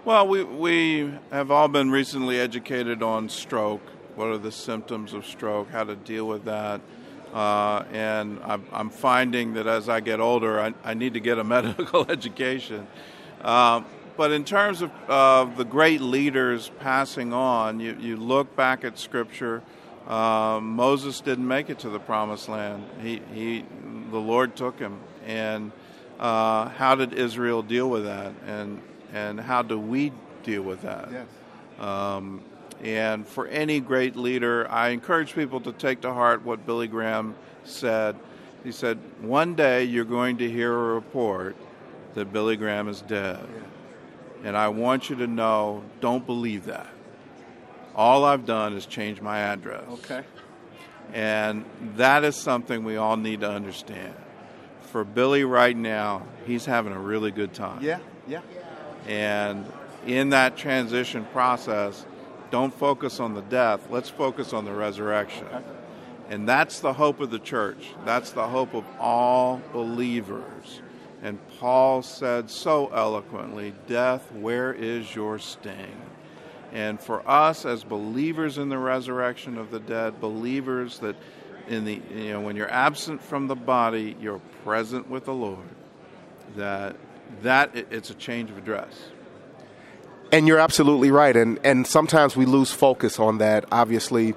Well, 0.06 0.26
we, 0.30 0.46
we 0.46 1.14
have 1.30 1.52
all 1.52 1.68
been 1.68 1.92
recently 1.92 2.40
educated 2.40 3.04
on 3.04 3.28
stroke. 3.28 3.82
What 4.16 4.30
are 4.30 4.38
the 4.38 4.52
symptoms 4.52 5.12
of 5.12 5.26
stroke? 5.26 5.70
How 5.72 5.84
to 5.84 5.98
deal 5.98 6.26
with 6.26 6.46
that? 6.46 6.80
Uh, 7.34 7.84
and 7.92 8.40
I'm, 8.46 8.66
I'm, 8.72 8.90
finding 8.90 9.56
that 9.56 9.68
as 9.68 9.90
I 9.90 10.00
get 10.00 10.22
older, 10.22 10.62
I, 10.62 10.74
I 10.86 10.94
need 10.94 11.16
to 11.16 11.20
get 11.20 11.38
a 11.38 11.44
medical 11.58 12.10
education. 12.10 12.88
Uh, 13.42 13.82
but 14.18 14.32
in 14.32 14.44
terms 14.44 14.82
of 14.82 14.92
uh, 15.08 15.46
the 15.46 15.64
great 15.64 16.02
leaders 16.02 16.72
passing 16.80 17.32
on, 17.32 17.80
you, 17.80 17.96
you 18.00 18.18
look 18.18 18.56
back 18.56 18.84
at 18.84 18.98
Scripture. 18.98 19.62
Uh, 20.08 20.60
Moses 20.62 21.22
didn't 21.22 21.48
make 21.48 21.70
it 21.70 21.80
to 21.80 21.90
the 21.90 22.00
Promised 22.00 22.50
Land. 22.50 22.84
He, 23.02 23.22
he, 23.34 23.66
the 24.10 24.18
Lord 24.20 24.56
took 24.56 24.80
him. 24.80 25.00
And 25.26 25.72
uh, 26.20 26.70
how 26.70 26.96
did 26.96 27.14
Israel 27.14 27.62
deal 27.62 27.90
with 27.90 28.06
that? 28.06 28.34
And 28.46 28.82
and 29.14 29.40
how 29.40 29.62
do 29.62 29.80
we 29.80 30.12
deal 30.44 30.62
with 30.62 30.82
that? 30.82 31.10
Yes. 31.12 31.28
Um, 31.80 32.42
and 32.84 33.26
for 33.26 33.48
any 33.48 33.80
great 33.80 34.16
leader, 34.16 34.70
I 34.70 34.90
encourage 34.90 35.34
people 35.34 35.62
to 35.62 35.72
take 35.72 36.02
to 36.02 36.14
heart 36.14 36.44
what 36.44 36.66
Billy 36.66 36.88
Graham 36.88 37.36
said. 37.64 38.16
He 38.64 38.72
said, 38.72 39.00
"One 39.22 39.56
day 39.56 39.84
you're 39.84 40.06
going 40.06 40.38
to 40.38 40.50
hear 40.50 40.74
a 40.74 40.94
report 40.96 41.56
that 42.16 42.34
Billy 42.34 42.58
Graham 42.58 42.88
is 42.88 43.02
dead." 43.02 43.40
Yeah. 43.42 43.77
And 44.44 44.56
I 44.56 44.70
want 44.70 45.10
you 45.10 45.16
to 45.18 45.28
know 45.28 45.84
don't 46.00 46.26
believe 46.26 46.66
that. 46.66 46.88
All 47.96 48.24
I've 48.24 48.46
done 48.46 48.74
is 48.74 48.86
change 48.86 49.22
my 49.22 49.40
address. 49.40 49.84
Okay. 49.90 50.24
And 51.14 51.66
that 51.96 52.24
is 52.24 52.36
something 52.36 52.84
we 52.84 52.98
all 52.98 53.18
need 53.18 53.42
to 53.42 53.50
understand. 53.50 54.14
For 54.82 55.04
Billy 55.04 55.44
right 55.44 55.76
now, 55.76 56.24
he's 56.46 56.66
having 56.66 56.94
a 56.94 57.00
really 57.00 57.32
good 57.32 57.54
time. 57.54 57.82
Yeah, 57.82 58.00
yeah. 58.28 58.42
And 59.08 59.66
in 60.06 60.30
that 60.30 60.58
transition 60.58 61.26
process, 61.34 62.06
don't 62.52 62.74
focus 62.74 63.20
on 63.20 63.34
the 63.34 63.42
death, 63.42 63.88
let's 63.90 64.10
focus 64.10 64.54
on 64.54 64.66
the 64.66 64.74
resurrection. 64.74 65.46
Okay. 65.48 65.64
And 66.30 66.48
that's 66.48 66.82
the 66.82 66.94
hope 66.94 67.22
of 67.22 67.32
the 67.32 67.40
church. 67.40 67.94
That's 68.06 68.32
the 68.32 68.48
hope 68.48 68.74
of 68.74 68.84
all 69.00 69.62
believers. 69.72 70.82
And 71.22 71.40
Paul 71.60 72.04
said 72.04 72.50
so 72.50 72.88
eloquently, 72.94 73.74
Death, 73.88 74.32
where 74.32 74.74
is 74.74 75.16
your 75.16 75.40
sting? 75.40 76.02
And 76.72 77.00
for 77.00 77.28
us 77.28 77.66
as 77.66 77.84
believers 77.84 78.58
in 78.58 78.70
the 78.70 78.78
resurrection 78.78 79.58
of 79.58 79.72
the 79.72 79.80
dead, 79.80 80.22
believers 80.22 81.00
that 81.00 81.16
in 81.68 81.86
the 81.86 82.02
you 82.14 82.32
know 82.32 82.42
when 82.42 82.56
you're 82.56 82.72
absent 82.72 83.22
from 83.22 83.48
the 83.48 83.56
body, 83.56 84.16
you're 84.22 84.42
present 84.64 85.10
with 85.10 85.26
the 85.26 85.34
Lord. 85.34 85.68
That 86.56 86.96
that 87.42 87.76
it's 87.76 88.10
a 88.10 88.14
change 88.14 88.50
of 88.50 88.58
address. 88.58 89.10
And 90.32 90.48
you're 90.48 90.60
absolutely 90.60 91.10
right. 91.10 91.36
And, 91.36 91.58
and 91.64 91.88
sometimes 91.88 92.36
we 92.36 92.46
lose 92.46 92.72
focus 92.72 93.18
on 93.18 93.38
that, 93.38 93.66
obviously, 93.72 94.36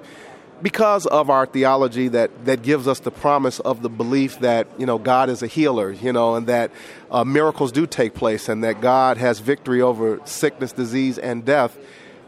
because 0.61 1.05
of 1.07 1.29
our 1.29 1.45
theology 1.45 2.07
that, 2.09 2.45
that 2.45 2.61
gives 2.61 2.87
us 2.87 2.99
the 2.99 3.11
promise 3.11 3.59
of 3.59 3.81
the 3.81 3.89
belief 3.89 4.39
that, 4.39 4.67
you 4.77 4.85
know, 4.85 4.97
God 4.97 5.29
is 5.29 5.41
a 5.41 5.47
healer, 5.47 5.91
you 5.91 6.13
know, 6.13 6.35
and 6.35 6.47
that 6.47 6.71
uh, 7.09 7.23
miracles 7.23 7.71
do 7.71 7.87
take 7.87 8.13
place 8.13 8.49
and 8.49 8.63
that 8.63 8.81
God 8.81 9.17
has 9.17 9.39
victory 9.39 9.81
over 9.81 10.19
sickness, 10.25 10.71
disease, 10.71 11.17
and 11.17 11.45
death. 11.45 11.77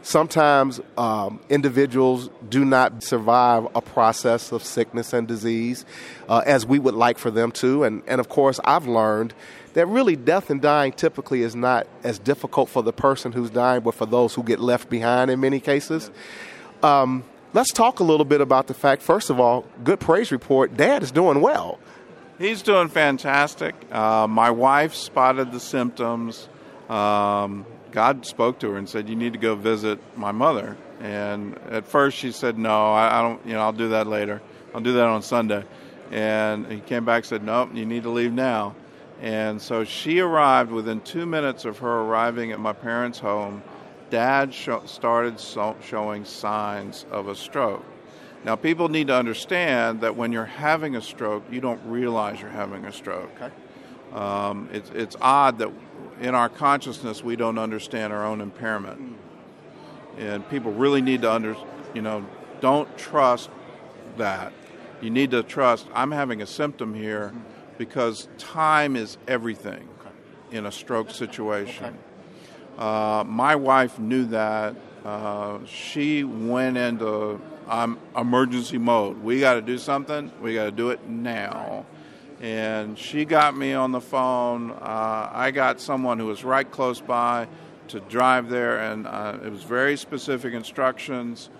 Sometimes 0.02 0.80
um, 0.98 1.40
individuals 1.48 2.28
do 2.50 2.64
not 2.64 3.02
survive 3.02 3.66
a 3.74 3.80
process 3.80 4.52
of 4.52 4.62
sickness 4.62 5.14
and 5.14 5.26
disease 5.26 5.86
uh, 6.28 6.42
as 6.44 6.66
we 6.66 6.78
would 6.78 6.94
like 6.94 7.16
for 7.16 7.30
them 7.30 7.50
to. 7.52 7.84
And, 7.84 8.02
and 8.06 8.20
of 8.20 8.28
course, 8.28 8.60
I've 8.64 8.86
learned 8.86 9.32
that 9.72 9.86
really 9.86 10.14
death 10.14 10.50
and 10.50 10.60
dying 10.60 10.92
typically 10.92 11.42
is 11.42 11.56
not 11.56 11.86
as 12.02 12.18
difficult 12.18 12.68
for 12.68 12.82
the 12.82 12.92
person 12.92 13.32
who's 13.32 13.50
dying, 13.50 13.80
but 13.80 13.94
for 13.94 14.06
those 14.06 14.34
who 14.34 14.42
get 14.42 14.60
left 14.60 14.90
behind 14.90 15.30
in 15.30 15.40
many 15.40 15.58
cases. 15.58 16.10
Um, 16.82 17.24
let's 17.54 17.72
talk 17.72 18.00
a 18.00 18.04
little 18.04 18.26
bit 18.26 18.42
about 18.42 18.66
the 18.66 18.74
fact, 18.74 19.00
first 19.00 19.30
of 19.30 19.40
all, 19.40 19.64
good 19.82 20.00
praise 20.00 20.30
report. 20.30 20.76
Dad 20.76 21.02
is 21.02 21.10
doing 21.10 21.40
well. 21.40 21.78
He's 22.36 22.62
doing 22.62 22.88
fantastic. 22.88 23.74
Uh, 23.90 24.26
my 24.28 24.50
wife 24.50 24.92
spotted 24.92 25.52
the 25.52 25.60
symptoms. 25.60 26.48
Um, 26.88 27.64
God 27.92 28.26
spoke 28.26 28.58
to 28.58 28.70
her 28.70 28.76
and 28.76 28.88
said, 28.88 29.08
"You 29.08 29.14
need 29.14 29.32
to 29.32 29.38
go 29.38 29.54
visit 29.54 30.00
my 30.16 30.32
mother." 30.32 30.76
And 31.00 31.56
at 31.70 31.86
first, 31.86 32.18
she 32.18 32.32
said, 32.32 32.58
"No, 32.58 32.92
I, 32.92 33.20
I 33.20 33.22
don't. 33.22 33.46
You 33.46 33.52
know, 33.52 33.60
I'll 33.60 33.72
do 33.72 33.90
that 33.90 34.08
later. 34.08 34.42
I'll 34.74 34.80
do 34.80 34.94
that 34.94 35.06
on 35.06 35.22
Sunday." 35.22 35.64
And 36.10 36.66
he 36.70 36.80
came 36.80 37.04
back 37.04 37.18
and 37.18 37.26
said, 37.26 37.44
"Nope, 37.44 37.70
you 37.72 37.86
need 37.86 38.02
to 38.02 38.10
leave 38.10 38.32
now." 38.32 38.74
And 39.22 39.62
so 39.62 39.84
she 39.84 40.18
arrived 40.18 40.72
within 40.72 41.00
two 41.00 41.24
minutes 41.24 41.64
of 41.64 41.78
her 41.78 42.00
arriving 42.00 42.50
at 42.50 42.58
my 42.58 42.72
parents' 42.72 43.20
home. 43.20 43.62
Dad 44.14 44.54
started 44.54 45.40
so- 45.40 45.76
showing 45.84 46.24
signs 46.24 47.06
of 47.10 47.28
a 47.28 47.34
stroke. 47.34 47.84
Now, 48.44 48.56
people 48.56 48.88
need 48.88 49.06
to 49.08 49.14
understand 49.14 50.02
that 50.02 50.16
when 50.16 50.32
you're 50.32 50.44
having 50.44 50.96
a 50.96 51.02
stroke, 51.02 51.44
you 51.50 51.60
don't 51.60 51.80
realize 51.86 52.40
you're 52.40 52.50
having 52.50 52.84
a 52.84 52.92
stroke. 52.92 53.30
Okay. 53.40 53.54
Um, 54.12 54.68
it's, 54.72 54.90
it's 54.90 55.16
odd 55.20 55.58
that 55.58 55.70
in 56.20 56.34
our 56.34 56.48
consciousness 56.48 57.24
we 57.24 57.36
don't 57.36 57.58
understand 57.58 58.12
our 58.12 58.24
own 58.24 58.40
impairment. 58.40 59.00
Mm. 59.00 59.14
And 60.18 60.48
people 60.48 60.72
really 60.72 61.00
need 61.00 61.22
to 61.22 61.32
under, 61.32 61.56
you 61.94 62.02
know, 62.02 62.24
don't 62.60 62.96
trust 62.96 63.50
that. 64.18 64.52
You 65.00 65.10
need 65.10 65.32
to 65.32 65.42
trust 65.42 65.86
I'm 65.94 66.12
having 66.12 66.40
a 66.42 66.46
symptom 66.46 66.94
here. 66.94 67.32
Mm 67.34 67.54
because 67.78 68.28
time 68.38 68.96
is 68.96 69.16
everything 69.26 69.88
in 70.50 70.66
a 70.66 70.72
stroke 70.72 71.10
situation. 71.10 71.86
Okay. 71.86 71.96
Uh, 72.78 73.24
my 73.26 73.56
wife 73.56 73.98
knew 73.98 74.24
that. 74.26 74.76
Uh, 75.04 75.58
she 75.66 76.24
went 76.24 76.76
into 76.76 77.40
um, 77.68 77.98
emergency 78.16 78.78
mode. 78.78 79.22
We 79.22 79.40
got 79.40 79.54
to 79.54 79.62
do 79.62 79.78
something. 79.78 80.32
We 80.40 80.54
got 80.54 80.64
to 80.64 80.70
do 80.70 80.90
it 80.90 81.06
now. 81.08 81.84
And 82.40 82.98
she 82.98 83.24
got 83.24 83.56
me 83.56 83.74
on 83.74 83.92
the 83.92 84.00
phone. 84.00 84.70
Uh, 84.70 85.30
I 85.32 85.50
got 85.50 85.80
someone 85.80 86.18
who 86.18 86.26
was 86.26 86.44
right 86.44 86.68
close 86.70 87.00
by 87.00 87.48
to 87.88 88.00
drive 88.00 88.48
there, 88.48 88.78
and 88.78 89.06
uh, 89.06 89.38
it 89.44 89.50
was 89.50 89.62
very 89.62 89.96
specific 89.96 90.54
instructions 90.54 91.50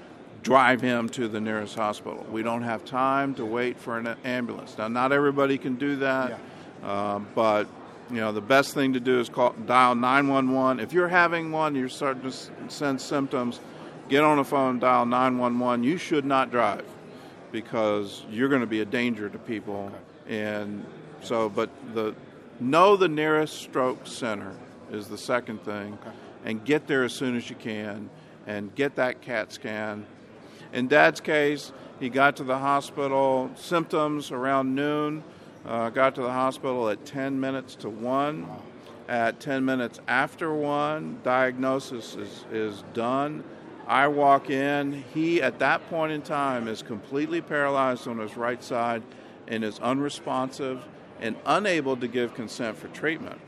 drive 0.44 0.80
him 0.80 1.08
to 1.08 1.26
the 1.26 1.40
nearest 1.40 1.74
hospital. 1.74 2.24
We 2.30 2.42
don't 2.42 2.62
have 2.62 2.84
time 2.84 3.34
to 3.36 3.46
wait 3.46 3.78
for 3.78 3.98
an 3.98 4.14
ambulance. 4.24 4.76
Now, 4.76 4.88
not 4.88 5.10
everybody 5.10 5.56
can 5.56 5.76
do 5.76 5.96
that, 5.96 6.38
yeah. 6.82 7.14
um, 7.14 7.26
but 7.34 7.66
you 8.10 8.16
know 8.16 8.32
the 8.32 8.40
best 8.40 8.74
thing 8.74 8.92
to 8.92 9.00
do 9.00 9.20
is 9.20 9.28
call 9.28 9.52
dial 9.66 9.94
911. 9.94 10.80
If 10.80 10.92
you're 10.92 11.08
having 11.08 11.52
one, 11.52 11.74
you're 11.74 11.88
starting 11.88 12.30
to 12.30 12.32
sense 12.68 13.02
symptoms. 13.02 13.60
Get 14.08 14.22
on 14.22 14.36
the 14.36 14.44
phone, 14.44 14.78
dial 14.78 15.06
911. 15.06 15.82
You 15.82 15.96
should 15.96 16.24
not 16.24 16.50
drive 16.50 16.84
because 17.52 18.24
you're 18.30 18.48
going 18.48 18.60
to 18.60 18.66
be 18.66 18.80
a 18.80 18.84
danger 18.84 19.28
to 19.28 19.38
people. 19.38 19.90
Okay. 20.26 20.46
And 20.46 20.84
so, 21.22 21.48
but 21.48 21.70
the 21.94 22.14
know 22.60 22.96
the 22.96 23.08
nearest 23.08 23.54
stroke 23.54 24.06
center 24.06 24.52
is 24.90 25.08
the 25.08 25.18
second 25.18 25.64
thing, 25.64 25.98
okay. 26.00 26.16
and 26.44 26.64
get 26.64 26.86
there 26.86 27.04
as 27.04 27.12
soon 27.12 27.36
as 27.36 27.48
you 27.48 27.56
can, 27.56 28.10
and 28.46 28.74
get 28.74 28.96
that 28.96 29.22
CAT 29.22 29.52
scan 29.52 30.06
in 30.74 30.88
Dad's 30.88 31.20
case, 31.20 31.72
he 32.00 32.08
got 32.08 32.36
to 32.36 32.44
the 32.44 32.58
hospital, 32.58 33.48
symptoms 33.54 34.32
around 34.32 34.74
noon, 34.74 35.22
uh, 35.66 35.90
got 35.90 36.14
to 36.16 36.22
the 36.22 36.32
hospital 36.32 36.88
at 36.88 37.04
10 37.06 37.40
minutes 37.40 37.74
to 37.76 37.88
1. 37.88 38.46
At 39.08 39.38
10 39.40 39.64
minutes 39.64 40.00
after 40.08 40.52
1, 40.54 41.20
diagnosis 41.22 42.16
is, 42.16 42.44
is 42.50 42.84
done. 42.94 43.44
I 43.86 44.08
walk 44.08 44.48
in. 44.48 45.04
He, 45.12 45.42
at 45.42 45.58
that 45.58 45.88
point 45.90 46.12
in 46.12 46.22
time, 46.22 46.68
is 46.68 46.82
completely 46.82 47.42
paralyzed 47.42 48.08
on 48.08 48.18
his 48.18 48.36
right 48.36 48.62
side 48.62 49.02
and 49.46 49.62
is 49.62 49.78
unresponsive 49.80 50.82
and 51.20 51.36
unable 51.44 51.96
to 51.98 52.08
give 52.08 52.34
consent 52.34 52.78
for 52.78 52.88
treatment. 52.88 53.40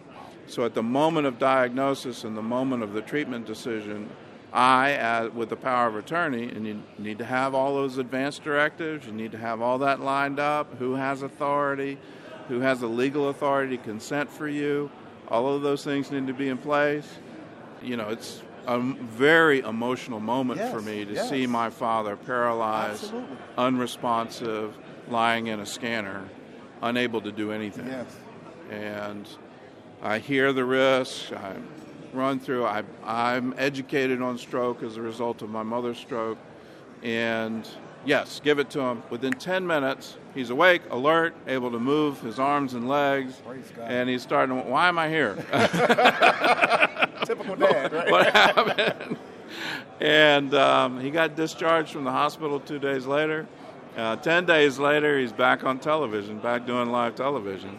So, 0.46 0.64
at 0.64 0.74
the 0.74 0.82
moment 0.82 1.26
of 1.26 1.38
diagnosis 1.38 2.22
and 2.22 2.36
the 2.36 2.42
moment 2.42 2.82
of 2.82 2.92
the 2.92 3.00
treatment 3.00 3.46
decision, 3.46 4.10
I, 4.56 4.92
as, 4.92 5.32
with 5.32 5.50
the 5.50 5.56
power 5.56 5.86
of 5.86 5.96
attorney, 5.96 6.44
and 6.44 6.66
you 6.66 6.82
need 6.98 7.18
to 7.18 7.26
have 7.26 7.54
all 7.54 7.74
those 7.74 7.98
advance 7.98 8.38
directives, 8.38 9.06
you 9.06 9.12
need 9.12 9.32
to 9.32 9.38
have 9.38 9.60
all 9.60 9.76
that 9.80 10.00
lined 10.00 10.40
up, 10.40 10.78
who 10.78 10.94
has 10.94 11.20
authority, 11.20 11.98
who 12.48 12.60
has 12.60 12.80
the 12.80 12.86
legal 12.86 13.28
authority 13.28 13.76
to 13.76 13.82
consent 13.82 14.30
for 14.30 14.48
you, 14.48 14.90
all 15.28 15.54
of 15.54 15.60
those 15.60 15.84
things 15.84 16.10
need 16.10 16.26
to 16.26 16.32
be 16.32 16.48
in 16.48 16.56
place. 16.56 17.06
You 17.82 17.98
know, 17.98 18.08
it's 18.08 18.42
a 18.66 18.80
very 18.80 19.60
emotional 19.60 20.20
moment 20.20 20.58
yes, 20.58 20.72
for 20.72 20.80
me 20.80 21.04
to 21.04 21.12
yes. 21.12 21.28
see 21.28 21.46
my 21.46 21.68
father 21.68 22.16
paralyzed, 22.16 23.04
Absolutely. 23.04 23.36
unresponsive, 23.58 24.74
lying 25.08 25.48
in 25.48 25.60
a 25.60 25.66
scanner, 25.66 26.24
unable 26.80 27.20
to 27.20 27.30
do 27.30 27.52
anything. 27.52 27.88
Yes. 27.88 28.06
And 28.70 29.28
I 30.02 30.18
hear 30.18 30.54
the 30.54 30.64
risks. 30.64 31.30
I 31.30 31.56
run 32.16 32.40
through. 32.40 32.64
I, 32.64 32.82
I'm 33.04 33.54
educated 33.58 34.22
on 34.22 34.38
stroke 34.38 34.82
as 34.82 34.96
a 34.96 35.02
result 35.02 35.42
of 35.42 35.50
my 35.50 35.62
mother's 35.62 35.98
stroke. 35.98 36.38
And 37.02 37.68
yes, 38.04 38.40
give 38.42 38.58
it 38.58 38.70
to 38.70 38.80
him. 38.80 39.02
Within 39.10 39.32
10 39.32 39.66
minutes, 39.66 40.16
he's 40.34 40.50
awake, 40.50 40.82
alert, 40.90 41.34
able 41.46 41.70
to 41.70 41.78
move 41.78 42.20
his 42.20 42.38
arms 42.38 42.74
and 42.74 42.88
legs. 42.88 43.34
And 43.82 44.08
he's 44.08 44.22
starting 44.22 44.56
to, 44.56 44.68
why 44.68 44.88
am 44.88 44.98
I 44.98 45.08
here? 45.08 45.34
Typical 47.24 47.56
dad, 47.56 47.92
right? 47.92 48.10
what 48.10 48.32
happened? 48.32 49.16
And 50.00 50.52
um, 50.54 51.00
he 51.00 51.10
got 51.10 51.36
discharged 51.36 51.90
from 51.90 52.04
the 52.04 52.10
hospital 52.10 52.60
two 52.60 52.78
days 52.78 53.06
later. 53.06 53.46
Uh, 53.96 54.16
10 54.16 54.44
days 54.44 54.78
later, 54.78 55.18
he's 55.18 55.32
back 55.32 55.64
on 55.64 55.78
television, 55.78 56.38
back 56.38 56.66
doing 56.66 56.90
live 56.90 57.14
television. 57.14 57.78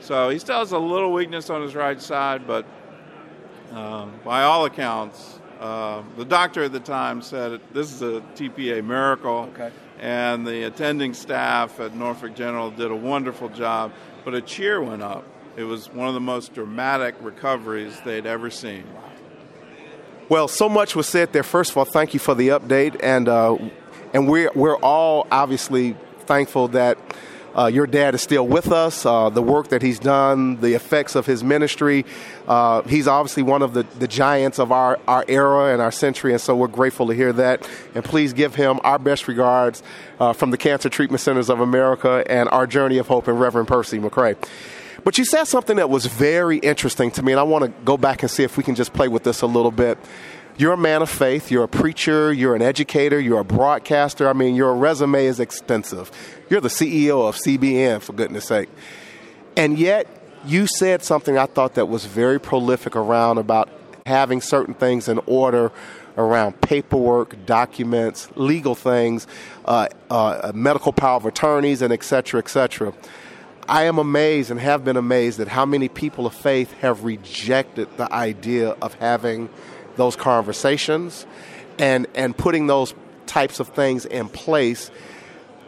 So 0.00 0.30
he 0.30 0.38
still 0.38 0.60
has 0.60 0.72
a 0.72 0.78
little 0.78 1.12
weakness 1.12 1.50
on 1.50 1.60
his 1.60 1.74
right 1.74 2.00
side, 2.00 2.46
but 2.46 2.64
um, 3.72 4.12
by 4.24 4.42
all 4.42 4.64
accounts, 4.64 5.38
uh, 5.60 6.02
the 6.16 6.24
doctor 6.24 6.64
at 6.64 6.72
the 6.72 6.80
time 6.80 7.20
said 7.20 7.60
this 7.72 7.92
is 7.92 8.02
a 8.02 8.20
TPA 8.36 8.84
miracle, 8.84 9.50
okay. 9.54 9.70
and 9.98 10.46
the 10.46 10.64
attending 10.64 11.14
staff 11.14 11.80
at 11.80 11.94
Norfolk 11.94 12.34
General 12.34 12.70
did 12.70 12.90
a 12.90 12.96
wonderful 12.96 13.48
job. 13.48 13.92
But 14.24 14.34
a 14.34 14.40
cheer 14.40 14.80
went 14.80 15.02
up. 15.02 15.24
It 15.56 15.64
was 15.64 15.92
one 15.92 16.06
of 16.06 16.14
the 16.14 16.20
most 16.20 16.54
dramatic 16.54 17.16
recoveries 17.20 17.98
they'd 18.04 18.26
ever 18.26 18.50
seen. 18.50 18.84
Well, 20.28 20.46
so 20.46 20.68
much 20.68 20.94
was 20.94 21.08
said 21.08 21.32
there. 21.32 21.42
First 21.42 21.70
of 21.70 21.78
all, 21.78 21.84
thank 21.84 22.14
you 22.14 22.20
for 22.20 22.34
the 22.34 22.48
update, 22.48 23.00
and 23.02 23.28
uh, 23.28 23.56
and 24.12 24.28
we're 24.28 24.52
we're 24.54 24.76
all 24.76 25.26
obviously 25.30 25.96
thankful 26.20 26.68
that 26.68 26.98
uh, 27.56 27.66
your 27.66 27.86
dad 27.86 28.14
is 28.14 28.22
still 28.22 28.46
with 28.46 28.72
us, 28.72 29.06
uh, 29.06 29.28
the 29.30 29.42
work 29.42 29.68
that 29.68 29.82
he's 29.82 29.98
done, 29.98 30.60
the 30.60 30.74
effects 30.74 31.14
of 31.14 31.26
his 31.26 31.44
ministry. 31.44 32.04
Uh, 32.46 32.82
he's 32.82 33.06
obviously 33.06 33.42
one 33.42 33.62
of 33.62 33.74
the, 33.74 33.84
the 33.98 34.08
giants 34.08 34.58
of 34.58 34.72
our, 34.72 34.98
our 35.06 35.24
era 35.28 35.72
and 35.72 35.82
our 35.82 35.92
century, 35.92 36.32
and 36.32 36.40
so 36.40 36.56
we're 36.56 36.68
grateful 36.68 37.06
to 37.06 37.14
hear 37.14 37.32
that. 37.32 37.68
And 37.94 38.04
please 38.04 38.32
give 38.32 38.54
him 38.54 38.80
our 38.84 38.98
best 38.98 39.28
regards 39.28 39.82
uh, 40.20 40.32
from 40.32 40.50
the 40.50 40.58
Cancer 40.58 40.88
Treatment 40.88 41.20
Centers 41.20 41.50
of 41.50 41.60
America 41.60 42.24
and 42.26 42.48
our 42.50 42.66
Journey 42.66 42.98
of 42.98 43.08
Hope 43.08 43.28
and 43.28 43.40
Reverend 43.40 43.68
Percy 43.68 43.98
McCray. 43.98 44.36
But 45.04 45.16
you 45.16 45.24
said 45.24 45.44
something 45.44 45.76
that 45.76 45.88
was 45.88 46.06
very 46.06 46.58
interesting 46.58 47.10
to 47.12 47.22
me, 47.22 47.32
and 47.32 47.40
I 47.40 47.44
want 47.44 47.64
to 47.64 47.72
go 47.84 47.96
back 47.96 48.22
and 48.22 48.30
see 48.30 48.42
if 48.42 48.56
we 48.56 48.64
can 48.64 48.74
just 48.74 48.92
play 48.92 49.08
with 49.08 49.22
this 49.22 49.42
a 49.42 49.46
little 49.46 49.70
bit. 49.70 49.96
You're 50.58 50.72
a 50.72 50.76
man 50.76 51.02
of 51.02 51.08
faith, 51.08 51.52
you're 51.52 51.62
a 51.62 51.68
preacher, 51.68 52.32
you're 52.32 52.56
an 52.56 52.62
educator, 52.62 53.20
you're 53.20 53.38
a 53.38 53.44
broadcaster. 53.44 54.28
I 54.28 54.32
mean, 54.32 54.56
your 54.56 54.74
resume 54.74 55.24
is 55.24 55.38
extensive. 55.38 56.10
You're 56.50 56.60
the 56.60 56.66
CEO 56.66 57.28
of 57.28 57.36
CBN, 57.36 58.02
for 58.02 58.12
goodness 58.12 58.46
sake. 58.46 58.68
And 59.56 59.78
yet, 59.78 60.08
you 60.44 60.66
said 60.66 61.04
something 61.04 61.38
I 61.38 61.46
thought 61.46 61.74
that 61.74 61.86
was 61.86 62.06
very 62.06 62.40
prolific 62.40 62.96
around 62.96 63.38
about 63.38 63.68
having 64.04 64.40
certain 64.40 64.74
things 64.74 65.08
in 65.08 65.20
order 65.26 65.70
around 66.16 66.60
paperwork, 66.60 67.46
documents, 67.46 68.28
legal 68.34 68.74
things, 68.74 69.28
uh, 69.64 69.86
uh, 70.10 70.50
medical 70.52 70.92
power 70.92 71.18
of 71.18 71.26
attorneys, 71.26 71.82
and 71.82 71.92
et 71.92 72.02
cetera, 72.02 72.40
et 72.40 72.48
cetera. 72.48 72.92
I 73.68 73.84
am 73.84 73.98
amazed 73.98 74.50
and 74.50 74.58
have 74.58 74.84
been 74.84 74.96
amazed 74.96 75.38
at 75.38 75.46
how 75.46 75.66
many 75.66 75.88
people 75.88 76.26
of 76.26 76.34
faith 76.34 76.72
have 76.80 77.04
rejected 77.04 77.96
the 77.96 78.12
idea 78.12 78.70
of 78.82 78.94
having 78.94 79.50
those 79.98 80.16
conversations 80.16 81.26
and 81.78 82.06
and 82.14 82.34
putting 82.36 82.66
those 82.66 82.94
types 83.26 83.60
of 83.60 83.68
things 83.68 84.06
in 84.06 84.28
place 84.28 84.90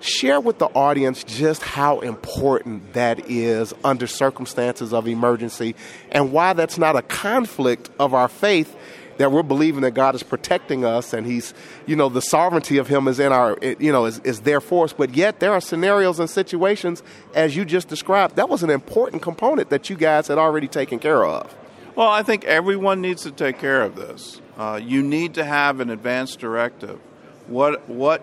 share 0.01 0.41
with 0.41 0.59
the 0.59 0.67
audience 0.69 1.23
just 1.25 1.63
how 1.63 2.01
important 2.01 2.95
that 2.95 3.29
is 3.31 3.75
under 3.85 4.07
circumstances 4.07 4.95
of 4.95 5.07
emergency 5.07 5.77
and 6.11 6.33
why 6.33 6.55
that's 6.55 6.79
not 6.79 6.97
a 6.97 7.03
conflict 7.03 7.91
of 7.99 8.15
our 8.15 8.29
faith 8.29 8.75
that 9.19 9.31
we're 9.31 9.43
believing 9.43 9.83
that 9.83 9.91
God 9.91 10.15
is 10.15 10.23
protecting 10.23 10.87
us 10.87 11.13
and 11.13 11.27
he's 11.27 11.53
you 11.85 11.95
know 11.95 12.09
the 12.09 12.23
sovereignty 12.23 12.79
of 12.79 12.89
him 12.89 13.07
is 13.07 13.21
in 13.21 13.33
our 13.33 13.59
you 13.79 13.93
know 13.93 14.07
is, 14.07 14.19
is 14.21 14.41
there 14.41 14.63
for 14.63 14.85
us. 14.85 14.95
But 14.95 15.15
yet 15.15 15.41
there 15.41 15.53
are 15.53 15.61
scenarios 15.61 16.19
and 16.19 16.31
situations 16.31 17.03
as 17.35 17.55
you 17.55 17.67
just 17.67 17.89
described 17.89 18.37
that 18.37 18.49
was 18.49 18.63
an 18.63 18.71
important 18.71 19.21
component 19.21 19.69
that 19.69 19.91
you 19.91 19.97
guys 19.97 20.29
had 20.29 20.39
already 20.39 20.69
taken 20.69 20.99
care 20.99 21.27
of 21.27 21.55
well 21.95 22.09
I 22.09 22.23
think 22.23 22.45
everyone 22.45 23.01
needs 23.01 23.23
to 23.23 23.31
take 23.31 23.59
care 23.59 23.83
of 23.83 23.97
this 23.97 24.41
uh, 24.57 24.81
you 24.83 25.03
need 25.03 25.35
to 25.35 25.45
have 25.45 25.81
an 25.81 25.91
advance 25.91 26.37
directive 26.37 26.99
what 27.47 27.89
what 27.89 28.23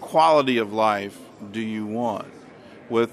quality 0.00 0.58
of 0.58 0.72
life 0.72 1.18
do 1.52 1.60
you 1.60 1.86
want? 1.86 2.26
With 2.88 3.10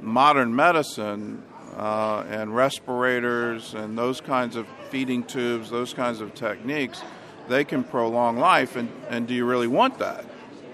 modern 0.00 0.54
medicine 0.54 1.42
uh, 1.76 2.24
and 2.28 2.54
respirators 2.54 3.74
and 3.74 3.96
those 3.96 4.20
kinds 4.20 4.56
of 4.56 4.66
feeding 4.90 5.24
tubes, 5.24 5.70
those 5.70 5.94
kinds 5.94 6.20
of 6.20 6.34
techniques, 6.34 7.02
they 7.48 7.64
can 7.64 7.84
prolong 7.84 8.36
life. 8.36 8.76
And, 8.76 8.90
and 9.08 9.26
do 9.26 9.34
you 9.34 9.44
really 9.44 9.66
want 9.66 9.98
that? 9.98 10.24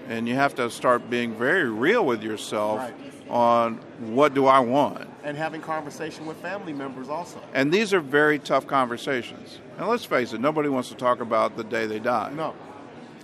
And 0.07 0.27
you 0.27 0.35
have 0.35 0.55
to 0.55 0.69
start 0.69 1.09
being 1.09 1.33
very 1.35 1.69
real 1.69 2.05
with 2.05 2.23
yourself 2.23 2.79
right. 2.79 2.93
on 3.29 3.75
what 4.13 4.33
do 4.33 4.45
I 4.45 4.59
want. 4.59 5.09
And 5.23 5.37
having 5.37 5.61
conversation 5.61 6.25
with 6.25 6.37
family 6.37 6.73
members 6.73 7.09
also. 7.09 7.41
And 7.53 7.71
these 7.71 7.93
are 7.93 7.99
very 7.99 8.39
tough 8.39 8.65
conversations. 8.65 9.59
And 9.77 9.87
let's 9.87 10.05
face 10.05 10.33
it, 10.33 10.41
nobody 10.41 10.67
wants 10.67 10.89
to 10.89 10.95
talk 10.95 11.21
about 11.21 11.57
the 11.57 11.63
day 11.63 11.85
they 11.85 11.99
die. 11.99 12.31
No. 12.35 12.55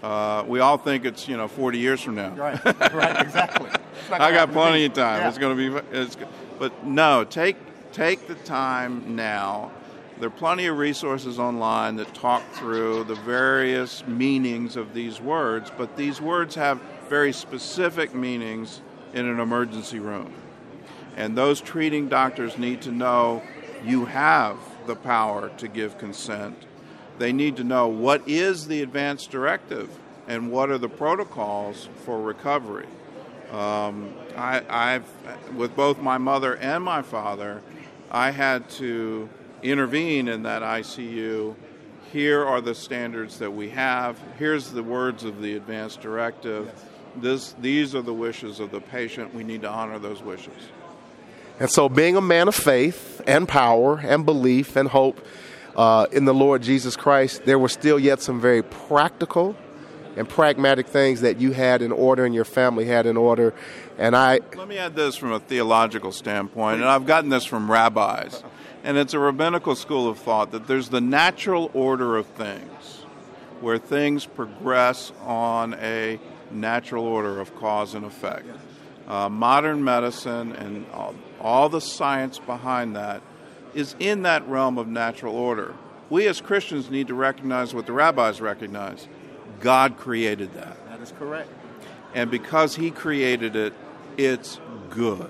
Uh, 0.03 0.43
we 0.47 0.59
all 0.59 0.77
think 0.77 1.05
it's 1.05 1.27
you 1.27 1.37
know 1.37 1.47
40 1.47 1.79
years 1.79 2.01
from 2.01 2.15
now. 2.15 2.29
Right, 2.35 2.63
right, 2.93 3.19
exactly. 3.19 3.69
I 4.11 4.31
got 4.31 4.51
plenty 4.51 4.85
of 4.85 4.93
time. 4.93 5.21
Yeah. 5.21 5.27
It's 5.27 5.37
going 5.37 5.57
to 5.57 5.81
be. 5.81 5.97
It's, 5.97 6.17
but 6.59 6.85
no, 6.85 7.23
take 7.23 7.57
take 7.93 8.27
the 8.27 8.35
time 8.35 9.15
now. 9.15 9.71
There 10.19 10.27
are 10.27 10.31
plenty 10.31 10.65
of 10.65 10.77
resources 10.77 11.37
online 11.37 11.95
that 11.97 12.13
talk 12.15 12.43
through 12.53 13.03
the 13.03 13.15
various 13.15 14.05
meanings 14.07 14.75
of 14.75 14.93
these 14.93 15.21
words, 15.21 15.71
but 15.77 15.95
these 15.95 16.19
words 16.19 16.55
have 16.55 16.81
very 17.07 17.31
specific 17.31 18.15
meanings 18.15 18.81
in 19.13 19.27
an 19.27 19.39
emergency 19.39 19.99
room. 19.99 20.33
And 21.17 21.37
those 21.37 21.59
treating 21.59 22.07
doctors 22.07 22.57
need 22.57 22.81
to 22.83 22.91
know 22.91 23.43
you 23.83 24.05
have 24.05 24.57
the 24.85 24.95
power 24.95 25.49
to 25.57 25.67
give 25.67 25.97
consent 25.97 26.67
they 27.17 27.33
need 27.33 27.57
to 27.57 27.63
know 27.63 27.87
what 27.87 28.27
is 28.27 28.67
the 28.67 28.81
advance 28.81 29.25
directive 29.25 29.89
and 30.27 30.51
what 30.51 30.69
are 30.69 30.77
the 30.77 30.89
protocols 30.89 31.89
for 32.05 32.21
recovery. 32.21 32.87
Um, 33.51 34.13
I, 34.35 34.61
I've, 34.69 35.55
with 35.55 35.75
both 35.75 35.99
my 35.99 36.17
mother 36.17 36.57
and 36.57 36.83
my 36.83 37.01
father, 37.01 37.61
I 38.11 38.31
had 38.31 38.69
to 38.71 39.29
intervene 39.63 40.27
in 40.27 40.43
that 40.43 40.61
ICU. 40.61 41.55
Here 42.11 42.45
are 42.45 42.61
the 42.61 42.75
standards 42.75 43.39
that 43.39 43.51
we 43.51 43.69
have. 43.69 44.19
Here's 44.37 44.71
the 44.71 44.83
words 44.83 45.23
of 45.23 45.41
the 45.41 45.55
advance 45.55 45.95
directive. 45.95 46.71
This, 47.15 47.55
these 47.59 47.95
are 47.95 48.01
the 48.01 48.13
wishes 48.13 48.59
of 48.59 48.69
the 48.69 48.81
patient. 48.81 49.33
We 49.33 49.43
need 49.43 49.61
to 49.61 49.69
honor 49.69 49.97
those 49.97 50.21
wishes. 50.21 50.53
And 51.59 51.69
so, 51.69 51.89
being 51.89 52.15
a 52.15 52.21
man 52.21 52.47
of 52.47 52.55
faith 52.55 53.21
and 53.25 53.47
power 53.47 53.97
and 53.99 54.25
belief 54.25 54.75
and 54.75 54.87
hope, 54.87 55.25
uh, 55.75 56.07
in 56.11 56.25
the 56.25 56.33
Lord 56.33 56.63
Jesus 56.63 56.95
Christ, 56.95 57.45
there 57.45 57.59
were 57.59 57.69
still 57.69 57.99
yet 57.99 58.21
some 58.21 58.41
very 58.41 58.63
practical 58.63 59.55
and 60.15 60.27
pragmatic 60.27 60.87
things 60.87 61.21
that 61.21 61.39
you 61.39 61.51
had 61.51 61.83
in 61.83 61.91
order 61.91 62.25
and 62.25 62.33
your 62.33 62.45
family 62.45 62.85
had 62.85 63.05
in 63.05 63.15
order. 63.15 63.53
And 63.97 64.15
I. 64.15 64.39
Let 64.55 64.67
me 64.67 64.79
add 64.79 64.95
this 64.95 65.15
from 65.15 65.31
a 65.31 65.39
theological 65.39 66.11
standpoint, 66.11 66.81
and 66.81 66.89
I've 66.89 67.05
gotten 67.05 67.29
this 67.29 67.45
from 67.45 67.71
rabbis. 67.71 68.43
And 68.83 68.97
it's 68.97 69.13
a 69.13 69.19
rabbinical 69.19 69.75
school 69.75 70.07
of 70.07 70.17
thought 70.17 70.51
that 70.51 70.67
there's 70.67 70.89
the 70.89 71.01
natural 71.01 71.69
order 71.73 72.17
of 72.17 72.25
things, 72.25 73.03
where 73.61 73.77
things 73.77 74.25
progress 74.25 75.11
on 75.23 75.75
a 75.75 76.19
natural 76.51 77.05
order 77.05 77.39
of 77.39 77.55
cause 77.55 77.93
and 77.93 78.05
effect. 78.05 78.47
Uh, 79.07 79.29
modern 79.29 79.83
medicine 79.83 80.51
and 80.53 80.85
all, 80.91 81.15
all 81.39 81.69
the 81.69 81.79
science 81.79 82.39
behind 82.39 82.95
that 82.95 83.21
is 83.73 83.95
in 83.99 84.23
that 84.23 84.45
realm 84.47 84.77
of 84.77 84.87
natural 84.87 85.35
order. 85.35 85.73
We 86.09 86.27
as 86.27 86.41
Christians 86.41 86.89
need 86.89 87.07
to 87.07 87.13
recognize 87.13 87.73
what 87.73 87.85
the 87.85 87.93
rabbis 87.93 88.41
recognize 88.41 89.07
God 89.59 89.97
created 89.97 90.53
that. 90.53 90.77
That 90.89 91.01
is 91.01 91.11
correct. 91.17 91.49
And 92.13 92.29
because 92.31 92.75
He 92.75 92.91
created 92.91 93.55
it, 93.55 93.73
it's 94.17 94.59
good. 94.89 95.29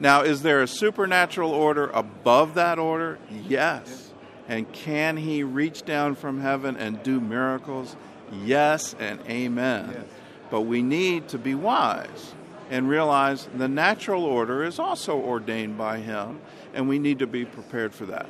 now, 0.00 0.22
is 0.22 0.42
there 0.42 0.62
a 0.62 0.68
supernatural 0.68 1.50
order 1.50 1.88
above 1.88 2.54
that 2.54 2.78
order? 2.78 3.18
Yes. 3.48 4.10
And 4.48 4.70
can 4.72 5.16
He 5.16 5.42
reach 5.42 5.84
down 5.84 6.14
from 6.14 6.40
heaven 6.40 6.76
and 6.76 7.02
do 7.02 7.20
miracles? 7.20 7.96
Yes 8.44 8.94
and 8.98 9.20
amen. 9.28 9.90
Yes. 9.92 10.04
But 10.50 10.62
we 10.62 10.82
need 10.82 11.28
to 11.28 11.38
be 11.38 11.54
wise 11.54 12.34
and 12.70 12.88
realize 12.88 13.48
the 13.56 13.68
natural 13.68 14.24
order 14.24 14.64
is 14.64 14.78
also 14.78 15.18
ordained 15.18 15.78
by 15.78 15.98
Him, 15.98 16.40
and 16.74 16.88
we 16.88 16.98
need 16.98 17.18
to 17.20 17.26
be 17.26 17.44
prepared 17.44 17.94
for 17.94 18.06
that. 18.06 18.26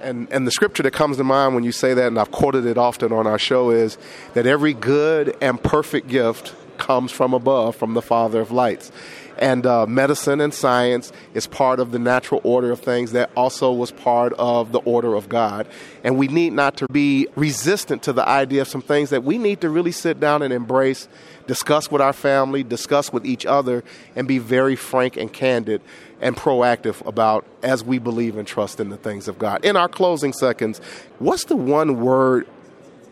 And, 0.00 0.28
and 0.30 0.46
the 0.46 0.50
scripture 0.50 0.82
that 0.82 0.92
comes 0.92 1.16
to 1.16 1.24
mind 1.24 1.54
when 1.54 1.64
you 1.64 1.72
say 1.72 1.94
that, 1.94 2.06
and 2.08 2.18
I've 2.18 2.30
quoted 2.30 2.66
it 2.66 2.76
often 2.76 3.12
on 3.12 3.26
our 3.26 3.38
show, 3.38 3.70
is 3.70 3.96
that 4.34 4.46
every 4.46 4.74
good 4.74 5.36
and 5.40 5.62
perfect 5.62 6.08
gift 6.08 6.54
comes 6.78 7.10
from 7.10 7.32
above, 7.32 7.76
from 7.76 7.94
the 7.94 8.02
Father 8.02 8.40
of 8.40 8.50
lights. 8.50 8.92
And 9.38 9.66
uh, 9.66 9.86
medicine 9.86 10.40
and 10.40 10.52
science 10.52 11.12
is 11.34 11.46
part 11.46 11.78
of 11.80 11.92
the 11.92 11.98
natural 11.98 12.40
order 12.44 12.70
of 12.70 12.80
things 12.80 13.12
that 13.12 13.30
also 13.36 13.72
was 13.72 13.90
part 13.90 14.32
of 14.38 14.72
the 14.72 14.78
order 14.80 15.14
of 15.14 15.28
God. 15.28 15.66
And 16.02 16.16
we 16.16 16.28
need 16.28 16.52
not 16.52 16.76
to 16.78 16.86
be 16.88 17.28
resistant 17.36 18.02
to 18.04 18.12
the 18.12 18.26
idea 18.26 18.62
of 18.62 18.68
some 18.68 18.82
things 18.82 19.10
that 19.10 19.24
we 19.24 19.38
need 19.38 19.60
to 19.60 19.68
really 19.68 19.92
sit 19.92 20.20
down 20.20 20.42
and 20.42 20.52
embrace, 20.52 21.08
discuss 21.46 21.90
with 21.90 22.00
our 22.00 22.12
family, 22.12 22.62
discuss 22.62 23.12
with 23.12 23.26
each 23.26 23.44
other, 23.44 23.84
and 24.14 24.26
be 24.26 24.38
very 24.38 24.76
frank 24.76 25.16
and 25.16 25.32
candid 25.32 25.82
and 26.20 26.36
proactive 26.36 27.06
about 27.06 27.44
as 27.62 27.84
we 27.84 27.98
believe 27.98 28.36
and 28.36 28.48
trust 28.48 28.80
in 28.80 28.88
the 28.88 28.96
things 28.96 29.28
of 29.28 29.38
God. 29.38 29.64
In 29.64 29.76
our 29.76 29.88
closing 29.88 30.32
seconds, 30.32 30.80
what's 31.18 31.44
the 31.44 31.56
one 31.56 32.00
word 32.00 32.46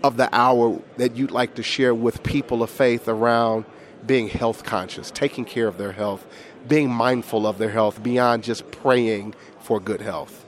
of 0.02 0.16
the 0.16 0.28
hour 0.34 0.80
that 0.96 1.16
you'd 1.16 1.30
like 1.30 1.54
to 1.54 1.62
share 1.62 1.94
with 1.94 2.22
people 2.22 2.62
of 2.62 2.70
faith 2.70 3.08
around 3.08 3.64
being 4.06 4.28
health 4.28 4.64
conscious, 4.64 5.10
taking 5.10 5.44
care 5.44 5.66
of 5.66 5.78
their 5.78 5.92
health, 5.92 6.26
being 6.68 6.90
mindful 6.90 7.46
of 7.46 7.58
their 7.58 7.70
health 7.70 8.02
beyond 8.02 8.42
just 8.42 8.70
praying 8.70 9.34
for 9.60 9.80
good 9.80 10.00
health? 10.00 10.44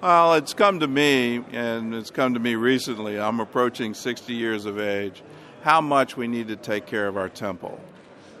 Well, 0.00 0.34
it's 0.34 0.54
come 0.54 0.80
to 0.80 0.86
me, 0.86 1.44
and 1.52 1.94
it's 1.94 2.10
come 2.10 2.34
to 2.34 2.40
me 2.40 2.54
recently. 2.54 3.20
I'm 3.20 3.38
approaching 3.40 3.92
60 3.92 4.32
years 4.32 4.64
of 4.64 4.80
age. 4.80 5.22
How 5.62 5.82
much 5.82 6.16
we 6.16 6.26
need 6.26 6.48
to 6.48 6.56
take 6.56 6.86
care 6.86 7.06
of 7.06 7.16
our 7.18 7.28
temple. 7.28 7.78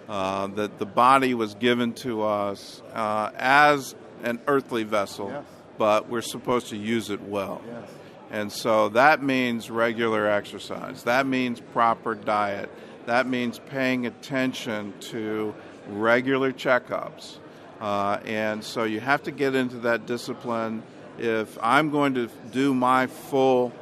Uh, 0.08 0.48
that 0.48 0.78
the 0.80 0.86
body 0.86 1.34
was 1.34 1.54
given 1.54 1.92
to 1.92 2.22
us 2.22 2.82
uh, 2.94 3.30
as 3.36 3.94
an 4.24 4.40
earthly 4.48 4.82
vessel, 4.82 5.28
yes. 5.28 5.44
but 5.78 6.08
we're 6.08 6.20
supposed 6.20 6.68
to 6.68 6.76
use 6.76 7.10
it 7.10 7.22
well. 7.22 7.62
Yes. 7.64 7.88
And 8.32 8.52
so 8.52 8.88
that 8.90 9.22
means 9.22 9.70
regular 9.70 10.26
exercise. 10.26 11.04
That 11.04 11.26
means 11.26 11.60
proper 11.60 12.14
diet. 12.14 12.70
That 13.06 13.26
means 13.26 13.58
paying 13.58 14.06
attention 14.06 14.94
to 15.00 15.54
regular 15.88 16.52
checkups. 16.52 17.38
Uh, 17.80 18.20
and 18.24 18.62
so 18.62 18.84
you 18.84 19.00
have 19.00 19.22
to 19.24 19.30
get 19.30 19.54
into 19.54 19.78
that 19.78 20.06
discipline. 20.06 20.82
If 21.18 21.58
I'm 21.62 21.90
going 21.90 22.14
to 22.14 22.28
do 22.52 22.74
my 22.74 23.06
full 23.06 23.72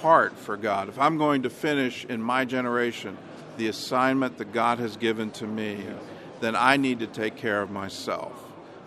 part 0.00 0.36
for 0.36 0.56
God, 0.56 0.88
if 0.88 0.98
I'm 0.98 1.18
going 1.18 1.42
to 1.42 1.50
finish 1.50 2.04
in 2.06 2.22
my 2.22 2.44
generation 2.44 3.16
the 3.58 3.68
assignment 3.68 4.38
that 4.38 4.52
God 4.52 4.78
has 4.78 4.96
given 4.96 5.30
to 5.32 5.46
me, 5.46 5.84
then 6.40 6.56
I 6.56 6.76
need 6.76 7.00
to 7.00 7.06
take 7.06 7.36
care 7.36 7.60
of 7.60 7.70
myself. 7.70 8.32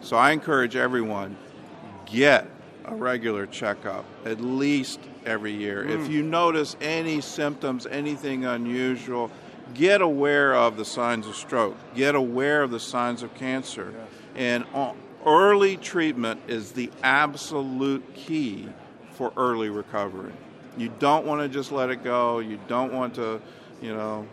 So 0.02 0.18
I 0.18 0.32
encourage 0.32 0.76
everyone 0.76 1.38
get 2.06 2.50
a 2.84 2.96
regular 2.96 3.46
checkup 3.46 4.06
at 4.26 4.42
least 4.42 5.00
every 5.26 5.54
year. 5.54 5.84
Mm. 5.84 6.02
If 6.02 6.10
you 6.10 6.24
notice 6.24 6.76
any 6.82 7.22
symptoms, 7.22 7.86
anything 7.86 8.46
unusual, 8.46 9.32
get 9.74 10.02
aware 10.02 10.54
of 10.56 10.78
the 10.78 10.86
signs 10.86 11.28
of 11.28 11.36
stroke, 11.36 11.76
get 11.96 12.16
aware 12.16 12.64
of 12.64 12.72
the 12.72 12.80
signs 12.80 13.24
of 13.24 13.34
cancer. 13.36 13.94
Yes. 13.96 14.08
And 14.36 14.66
early 15.26 15.78
treatment 15.78 16.42
is 16.48 16.72
the 16.74 16.92
absolute 17.04 18.14
key 18.14 18.68
for 19.12 19.34
early 19.38 19.70
recovery. 19.70 20.34
You 20.78 20.92
don't 21.00 21.26
want 21.26 21.42
to 21.42 21.48
just 21.48 21.72
let 21.72 21.90
it 21.90 22.04
go. 22.04 22.40
You 22.40 22.60
don't 22.68 22.94
want 22.94 23.16
to, 23.16 23.42
you 23.82 23.94
know. 23.94 24.28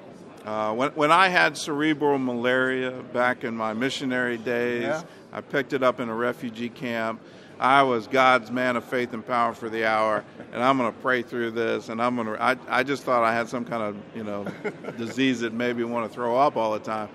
Uh, 0.45 0.75
when, 0.75 0.91
when 0.91 1.13
I 1.13 1.29
had 1.29 1.57
cerebral 1.57 2.19
malaria 2.19 2.91
back 3.13 3.45
in 3.45 3.57
my 3.57 3.73
missionary 3.73 4.39
days, 4.39 4.83
yeah. 4.83 5.03
I 5.33 5.41
picked 5.41 5.73
it 5.73 5.85
up 5.85 6.01
in 6.01 6.09
a 6.09 6.15
refugee 6.15 6.69
camp. 6.69 7.21
I 7.63 7.85
was 7.85 8.09
God's 8.09 8.51
man 8.51 8.75
of 8.75 8.83
faith 8.83 9.13
and 9.13 9.25
power 9.25 9.55
for 9.55 9.71
the 9.71 9.85
hour, 9.85 10.25
and 10.53 10.61
I'm 10.61 10.77
going 10.79 10.93
to 10.93 10.99
pray 10.99 11.23
through 11.23 11.53
this, 11.53 11.91
and 11.91 12.03
I'm 12.03 12.17
going 12.17 12.27
to. 12.27 12.43
I, 12.43 12.57
I 12.69 12.83
just 12.83 13.05
thought 13.05 13.23
I 13.23 13.33
had 13.33 13.49
some 13.49 13.65
kind 13.65 13.85
of 13.85 13.97
you 14.17 14.25
know 14.25 14.45
disease 14.99 15.41
that 15.41 15.53
made 15.53 15.77
me 15.77 15.85
want 15.85 16.11
to 16.11 16.13
throw 16.13 16.37
up 16.37 16.57
all 16.57 16.73
the 16.73 16.81
time. 16.81 17.09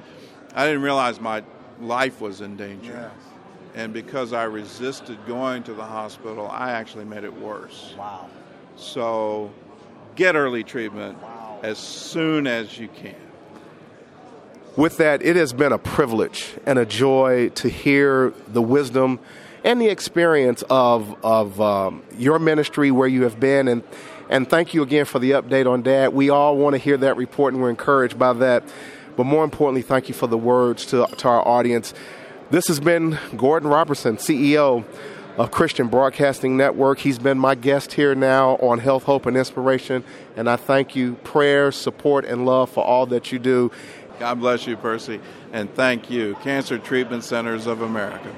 I 0.55 0.65
didn't 0.65 0.83
realize 0.83 1.19
my 1.19 1.43
life 1.81 2.21
was 2.21 2.39
in 2.39 2.55
danger. 2.55 2.93
Yes. 2.93 3.11
And 3.75 3.91
because 3.91 4.31
I 4.31 4.45
resisted 4.45 5.17
going 5.27 5.63
to 5.63 5.73
the 5.73 5.83
hospital, 5.83 6.47
I 6.47 6.71
actually 6.71 7.03
made 7.03 7.25
it 7.25 7.33
worse. 7.33 7.93
Wow. 7.97 8.29
So 8.77 9.51
get 10.15 10.35
early 10.35 10.63
treatment 10.63 11.21
Wow. 11.21 11.59
as 11.61 11.77
soon 11.77 12.47
as 12.47 12.79
you 12.79 12.87
can. 12.87 13.15
With 14.77 14.95
that, 14.97 15.21
it 15.23 15.35
has 15.35 15.51
been 15.51 15.73
a 15.73 15.77
privilege 15.77 16.53
and 16.65 16.79
a 16.79 16.85
joy 16.85 17.49
to 17.49 17.67
hear 17.67 18.33
the 18.47 18.61
wisdom 18.61 19.19
and 19.63 19.81
the 19.81 19.87
experience 19.87 20.63
of 20.69 21.15
of 21.23 21.59
um, 21.59 22.03
your 22.17 22.39
ministry, 22.39 22.91
where 22.91 23.07
you 23.07 23.23
have 23.23 23.39
been, 23.39 23.67
and 23.67 23.83
and 24.29 24.49
thank 24.49 24.73
you 24.73 24.83
again 24.83 25.05
for 25.05 25.19
the 25.19 25.31
update 25.31 25.71
on 25.71 25.81
Dad. 25.81 26.13
We 26.13 26.29
all 26.29 26.57
want 26.57 26.73
to 26.73 26.77
hear 26.77 26.97
that 26.97 27.17
report, 27.17 27.53
and 27.53 27.61
we're 27.61 27.69
encouraged 27.69 28.19
by 28.19 28.33
that. 28.33 28.63
But 29.15 29.25
more 29.25 29.43
importantly, 29.43 29.81
thank 29.81 30.09
you 30.09 30.13
for 30.13 30.27
the 30.27 30.37
words 30.37 30.85
to 30.87 31.07
to 31.07 31.27
our 31.27 31.47
audience. 31.47 31.93
This 32.49 32.67
has 32.67 32.79
been 32.79 33.17
Gordon 33.35 33.69
Robertson, 33.69 34.17
CEO 34.17 34.85
of 35.37 35.51
Christian 35.51 35.87
Broadcasting 35.87 36.55
Network. 36.55 36.99
He's 36.99 37.19
been 37.19 37.37
my 37.37 37.55
guest 37.55 37.93
here 37.93 38.15
now 38.15 38.55
on 38.57 38.79
Health, 38.79 39.03
Hope, 39.03 39.25
and 39.25 39.35
Inspiration, 39.35 40.03
and 40.35 40.49
I 40.49 40.55
thank 40.55 40.95
you. 40.95 41.15
Prayer, 41.23 41.71
support, 41.71 42.25
and 42.25 42.45
love 42.45 42.69
for 42.69 42.83
all 42.83 43.05
that 43.07 43.31
you 43.31 43.39
do. 43.39 43.71
God 44.19 44.39
bless 44.39 44.65
you, 44.65 44.77
Percy, 44.77 45.19
and 45.53 45.71
thank 45.75 46.09
you, 46.09 46.35
Cancer 46.41 46.79
Treatment 46.79 47.23
Centers 47.23 47.67
of 47.67 47.81
America. 47.81 48.33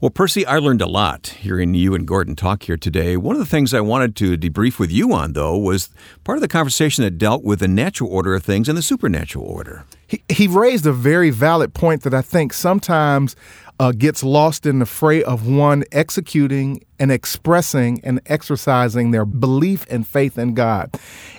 Well, 0.00 0.10
Percy, 0.10 0.44
I 0.46 0.58
learned 0.58 0.82
a 0.82 0.86
lot 0.86 1.28
hearing 1.28 1.74
you 1.74 1.94
and 1.94 2.06
Gordon 2.06 2.36
talk 2.36 2.64
here 2.64 2.76
today. 2.76 3.16
One 3.16 3.34
of 3.34 3.40
the 3.40 3.46
things 3.46 3.72
I 3.72 3.80
wanted 3.80 4.16
to 4.16 4.36
debrief 4.36 4.78
with 4.78 4.90
you 4.90 5.12
on, 5.12 5.32
though, 5.32 5.56
was 5.56 5.90
part 6.24 6.36
of 6.36 6.42
the 6.42 6.48
conversation 6.48 7.04
that 7.04 7.18
dealt 7.18 7.44
with 7.44 7.60
the 7.60 7.68
natural 7.68 8.10
order 8.10 8.34
of 8.34 8.42
things 8.42 8.68
and 8.68 8.76
the 8.76 8.82
supernatural 8.82 9.44
order. 9.46 9.84
he, 10.06 10.22
he 10.28 10.46
raised 10.46 10.86
a 10.86 10.92
very 10.92 11.30
valid 11.30 11.74
point 11.74 12.02
that 12.02 12.14
I 12.14 12.22
think 12.22 12.52
sometimes 12.52 13.36
uh, 13.78 13.92
gets 13.92 14.22
lost 14.22 14.64
in 14.64 14.78
the 14.78 14.86
fray 14.86 15.22
of 15.22 15.46
one 15.46 15.84
executing 15.92 16.82
and 16.98 17.12
expressing 17.12 18.00
and 18.02 18.20
exercising 18.26 19.10
their 19.10 19.26
belief 19.26 19.86
and 19.90 20.06
faith 20.06 20.38
in 20.38 20.54
God. 20.54 20.94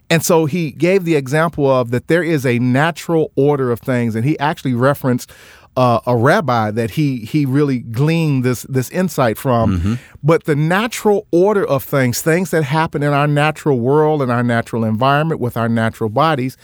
And 0.09 0.23
so 0.23 0.45
he 0.45 0.71
gave 0.71 1.03
the 1.03 1.15
example 1.15 1.69
of 1.69 1.89
that 1.91 2.07
there 2.07 2.23
is 2.23 2.45
a 2.45 2.59
natural 2.59 3.31
order 3.35 3.71
of 3.71 3.79
things, 3.79 4.15
and 4.15 4.23
he 4.23 4.37
actually 4.39 4.75
referenced 4.75 5.31
uh, 5.77 5.99
a 6.05 6.17
rabbi 6.17 6.71
that 6.71 6.91
he 6.91 7.17
he 7.19 7.45
really 7.45 7.79
gleaned 7.79 8.43
this 8.43 8.63
this 8.63 8.89
insight 8.89 9.37
from. 9.37 9.99
But 10.23 10.43
the 10.43 10.55
natural 10.55 11.25
order 11.31 11.63
of 11.65 11.83
things, 11.85 12.21
things 12.21 12.49
that 12.51 12.63
happen 12.63 13.01
in 13.03 13.13
our 13.13 13.27
natural 13.27 13.79
world 13.79 14.21
and 14.21 14.29
our 14.31 14.43
natural 14.43 14.83
environment 14.83 15.39
with 15.39 15.55
our 15.55 15.69
natural 15.69 16.09
bodies, 16.09 16.57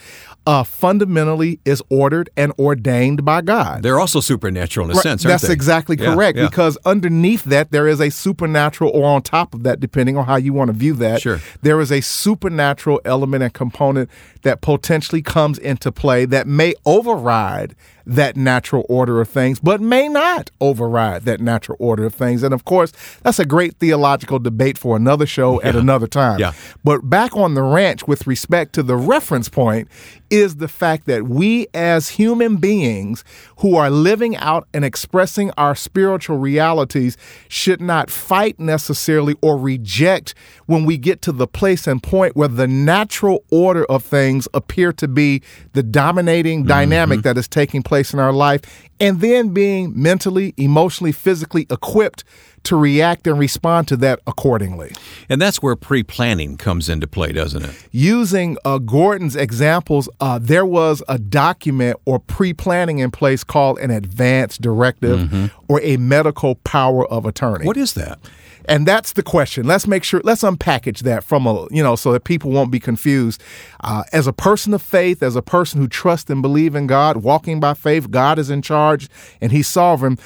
uh, 0.45 0.63
fundamentally 0.63 1.59
is 1.63 1.81
ordered 1.89 2.29
and 2.35 2.51
ordained 2.59 3.23
by 3.23 3.41
God. 3.41 3.83
They're 3.83 3.99
also 3.99 4.19
supernatural 4.19 4.87
in 4.87 4.91
a 4.91 4.95
Right, 4.95 5.03
sense, 5.03 5.23
aren't 5.25 5.33
That's 5.33 5.47
they? 5.47 5.53
exactly 5.53 5.95
Yeah, 5.97 6.13
correct 6.13 6.37
yeah. 6.37 6.47
because 6.49 6.77
underneath 6.83 7.43
that 7.45 7.71
there 7.71 7.87
is 7.87 8.01
a 8.01 8.09
supernatural, 8.09 8.89
or 8.93 9.05
on 9.05 9.21
top 9.21 9.53
of 9.53 9.63
that, 9.63 9.79
depending 9.79 10.17
on 10.17 10.25
how 10.25 10.35
you 10.35 10.51
want 10.51 10.67
to 10.69 10.73
view 10.73 10.95
that, 10.95 11.21
Sure. 11.21 11.39
there 11.61 11.79
is 11.79 11.91
a 11.91 12.01
supernatural 12.01 12.99
element 13.05 13.43
and 13.43 13.53
component 13.53 14.09
that 14.41 14.59
potentially 14.61 15.21
comes 15.21 15.57
into 15.59 15.91
play 15.91 16.25
that 16.25 16.47
may 16.47 16.73
override 16.85 17.75
that 18.05 18.35
natural 18.35 18.85
order 18.89 19.21
of 19.21 19.29
things, 19.29 19.59
but 19.59 19.81
may 19.81 20.07
not 20.07 20.51
override 20.59 21.23
that 21.23 21.39
natural 21.39 21.77
order 21.79 22.05
of 22.05 22.13
things. 22.13 22.43
And 22.43 22.53
of 22.53 22.65
course, 22.65 22.91
that's 23.21 23.39
a 23.39 23.45
great 23.45 23.75
theological 23.77 24.39
debate 24.39 24.77
for 24.77 24.95
another 24.95 25.25
show 25.25 25.61
at 25.61 25.75
another 25.75 26.07
time. 26.07 26.39
Yeah. 26.39 26.53
But 26.83 27.09
back 27.09 27.35
on 27.35 27.53
the 27.53 27.63
ranch 27.63 28.07
with 28.07 28.27
respect 28.27 28.73
to 28.73 28.83
the 28.83 28.95
reference 28.95 29.49
point 29.49 29.87
is 30.33 30.55
the 30.55 30.67
fact 30.67 31.05
that 31.05 31.27
we 31.27 31.67
as 31.75 32.09
human 32.09 32.57
beings 32.57 33.23
who 33.57 33.75
are 33.75 33.91
living 33.91 34.35
out 34.37 34.67
and 34.73 34.83
expressing 34.83 35.51
our 35.57 35.75
spiritual 35.75 36.37
realities 36.37 37.15
should 37.47 37.79
not 37.79 38.09
fight 38.09 38.59
necessarily 38.59 39.35
or 39.43 39.59
reject 39.59 40.33
when 40.65 40.85
we 40.85 40.97
get 40.97 41.21
to 41.21 41.31
the 41.31 41.45
place 41.45 41.85
and 41.85 42.01
point 42.01 42.35
where 42.35 42.47
the 42.47 42.67
natural 42.67 43.43
order 43.51 43.85
of 43.85 44.03
things 44.03 44.47
appear 44.55 44.91
to 44.91 45.07
be 45.07 45.41
the 45.73 45.83
dominating 45.83 46.63
dynamic 46.63 47.19
mm-hmm. 47.19 47.27
that 47.27 47.37
is 47.37 47.47
taking 47.47 47.83
place 47.83 47.92
in 48.01 48.19
our 48.19 48.33
life 48.33 48.61
and 48.99 49.21
then 49.21 49.53
being 49.53 49.93
mentally, 50.01 50.53
emotionally, 50.57 51.11
physically 51.11 51.67
equipped 51.69 52.23
to 52.63 52.77
react 52.77 53.27
and 53.27 53.37
respond 53.37 53.87
to 53.89 53.97
that 53.97 54.19
accordingly 54.25 54.93
And 55.27 55.41
that's 55.41 55.61
where 55.61 55.75
pre 55.75 56.01
planning 56.01 56.55
comes 56.57 56.87
into 56.89 57.07
play, 57.07 57.33
doesn't 57.33 57.65
it? 57.65 57.87
using 57.91 58.57
uh, 58.63 58.77
Gordon's 58.77 59.35
examples, 59.35 60.07
uh, 60.19 60.39
there 60.41 60.65
was 60.65 61.03
a 61.09 61.19
document 61.19 61.97
or 62.05 62.19
pre 62.19 62.53
planning 62.53 62.99
in 62.99 63.11
place 63.11 63.43
called 63.43 63.79
an 63.79 63.91
advance 63.91 64.57
directive 64.57 65.51
or 65.67 65.81
a 65.81 65.97
medical 65.97 66.55
power 66.55 67.05
of 67.07 67.25
attorney. 67.25 67.65
What 67.65 67.77
is 67.77 67.93
that? 67.93 68.19
And 68.65 68.87
that's 68.87 69.13
the 69.13 69.23
question. 69.23 69.65
Let's 69.65 69.87
make 69.87 70.03
sure, 70.03 70.21
let's 70.23 70.43
unpackage 70.43 70.99
that 70.99 71.23
from 71.23 71.45
a, 71.45 71.67
you 71.71 71.83
know, 71.83 71.95
so 71.95 72.11
that 72.13 72.23
people 72.23 72.51
won't 72.51 72.71
be 72.71 72.79
confused. 72.79 73.41
Uh, 73.81 74.03
as 74.11 74.27
a 74.27 74.33
person 74.33 74.73
of 74.73 74.81
faith, 74.81 75.21
as 75.21 75.35
a 75.35 75.41
person 75.41 75.81
who 75.81 75.87
trusts 75.87 76.29
and 76.29 76.41
believe 76.41 76.75
in 76.75 76.87
God, 76.87 77.17
walking 77.17 77.59
by 77.59 77.73
faith, 77.73 78.11
God 78.11 78.39
is 78.39 78.49
in 78.49 78.61
charge 78.61 79.09
and 79.41 79.51
He's 79.51 79.67
sovereign. 79.67 80.17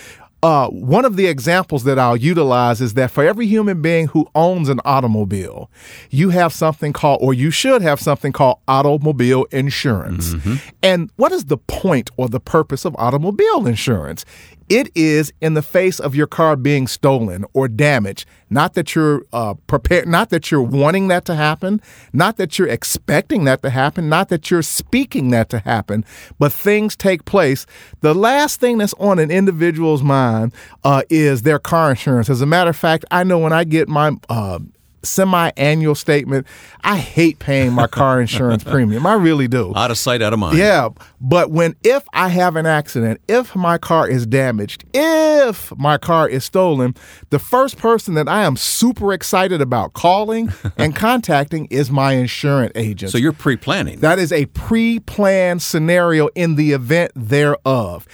uh, 0.43 0.67
one 0.67 1.03
of 1.03 1.15
the 1.15 1.25
examples 1.25 1.83
that 1.85 1.97
I'll 1.97 2.15
utilize 2.15 2.79
is 2.79 2.93
that 2.93 3.09
for 3.09 3.23
every 3.23 3.47
human 3.47 3.81
being 3.81 4.07
who 4.07 4.29
owns 4.35 4.69
an 4.69 4.79
automobile, 4.85 5.69
you 6.11 6.29
have 6.29 6.53
something 6.53 6.93
called, 6.93 7.19
or 7.23 7.33
you 7.33 7.49
should 7.49 7.81
have 7.81 7.99
something 7.99 8.31
called 8.31 8.59
automobile 8.67 9.45
insurance. 9.45 10.35
Mm-hmm. 10.35 10.55
And 10.83 11.09
what 11.15 11.31
is 11.31 11.45
the 11.45 11.57
point 11.57 12.11
or 12.17 12.29
the 12.29 12.39
purpose 12.39 12.85
of 12.85 12.95
automobile 12.99 13.65
insurance? 13.65 14.25
It 14.69 14.91
is 14.95 15.31
in 15.39 15.53
the 15.53 15.61
face 15.61 15.99
of 15.99 16.13
your 16.13 16.27
car 16.27 16.55
being 16.55 16.87
stolen 16.87 17.45
or 17.53 17.67
damaged. 17.67 18.25
Not 18.49 18.73
that 18.73 18.95
you're 18.95 19.23
uh, 19.31 19.53
prepared, 19.65 20.07
not 20.07 20.29
that 20.29 20.51
you're 20.51 20.61
wanting 20.61 21.07
that 21.07 21.25
to 21.25 21.35
happen, 21.35 21.81
not 22.11 22.37
that 22.37 22.57
you're 22.57 22.67
expecting 22.67 23.45
that 23.45 23.61
to 23.61 23.69
happen, 23.69 24.09
not 24.09 24.29
that 24.29 24.51
you're 24.51 24.61
speaking 24.61 25.29
that 25.31 25.49
to 25.49 25.59
happen, 25.59 26.05
but 26.37 26.51
things 26.51 26.95
take 26.95 27.25
place. 27.25 27.65
The 28.01 28.13
last 28.13 28.59
thing 28.59 28.77
that's 28.77 28.93
on 28.95 29.19
an 29.19 29.31
individual's 29.31 30.03
mind 30.03 30.53
uh, 30.83 31.03
is 31.09 31.43
their 31.43 31.59
car 31.59 31.91
insurance. 31.91 32.29
As 32.29 32.41
a 32.41 32.45
matter 32.45 32.69
of 32.69 32.77
fact, 32.77 33.05
I 33.11 33.23
know 33.23 33.39
when 33.39 33.53
I 33.53 33.63
get 33.63 33.87
my 33.87 34.15
uh, 34.29 34.59
semi-annual 35.03 35.95
statement. 35.95 36.47
I 36.83 36.97
hate 36.97 37.39
paying 37.39 37.73
my 37.73 37.87
car 37.87 38.21
insurance 38.21 38.63
premium. 38.63 39.05
I 39.05 39.13
really 39.13 39.47
do. 39.47 39.73
Out 39.75 39.91
of 39.91 39.97
sight, 39.97 40.21
out 40.21 40.33
of 40.33 40.39
mind. 40.39 40.57
Yeah, 40.57 40.89
but 41.19 41.51
when 41.51 41.75
if 41.83 42.03
I 42.13 42.29
have 42.29 42.55
an 42.55 42.65
accident, 42.65 43.21
if 43.27 43.55
my 43.55 43.77
car 43.77 44.07
is 44.07 44.25
damaged, 44.25 44.85
if 44.93 45.75
my 45.77 45.97
car 45.97 46.27
is 46.27 46.43
stolen, 46.43 46.95
the 47.29 47.39
first 47.39 47.77
person 47.77 48.13
that 48.15 48.27
I 48.27 48.43
am 48.43 48.55
super 48.55 49.13
excited 49.13 49.61
about 49.61 49.93
calling 49.93 50.51
and 50.77 50.95
contacting 50.95 51.67
is 51.69 51.89
my 51.89 52.13
insurance 52.13 52.71
agent. 52.75 53.11
So 53.11 53.17
you're 53.17 53.33
pre-planning. 53.33 53.99
That 53.99 54.19
is 54.19 54.31
a 54.31 54.45
pre-planned 54.47 55.61
scenario 55.61 56.27
in 56.35 56.55
the 56.55 56.71
event 56.71 57.11
thereof. 57.15 58.07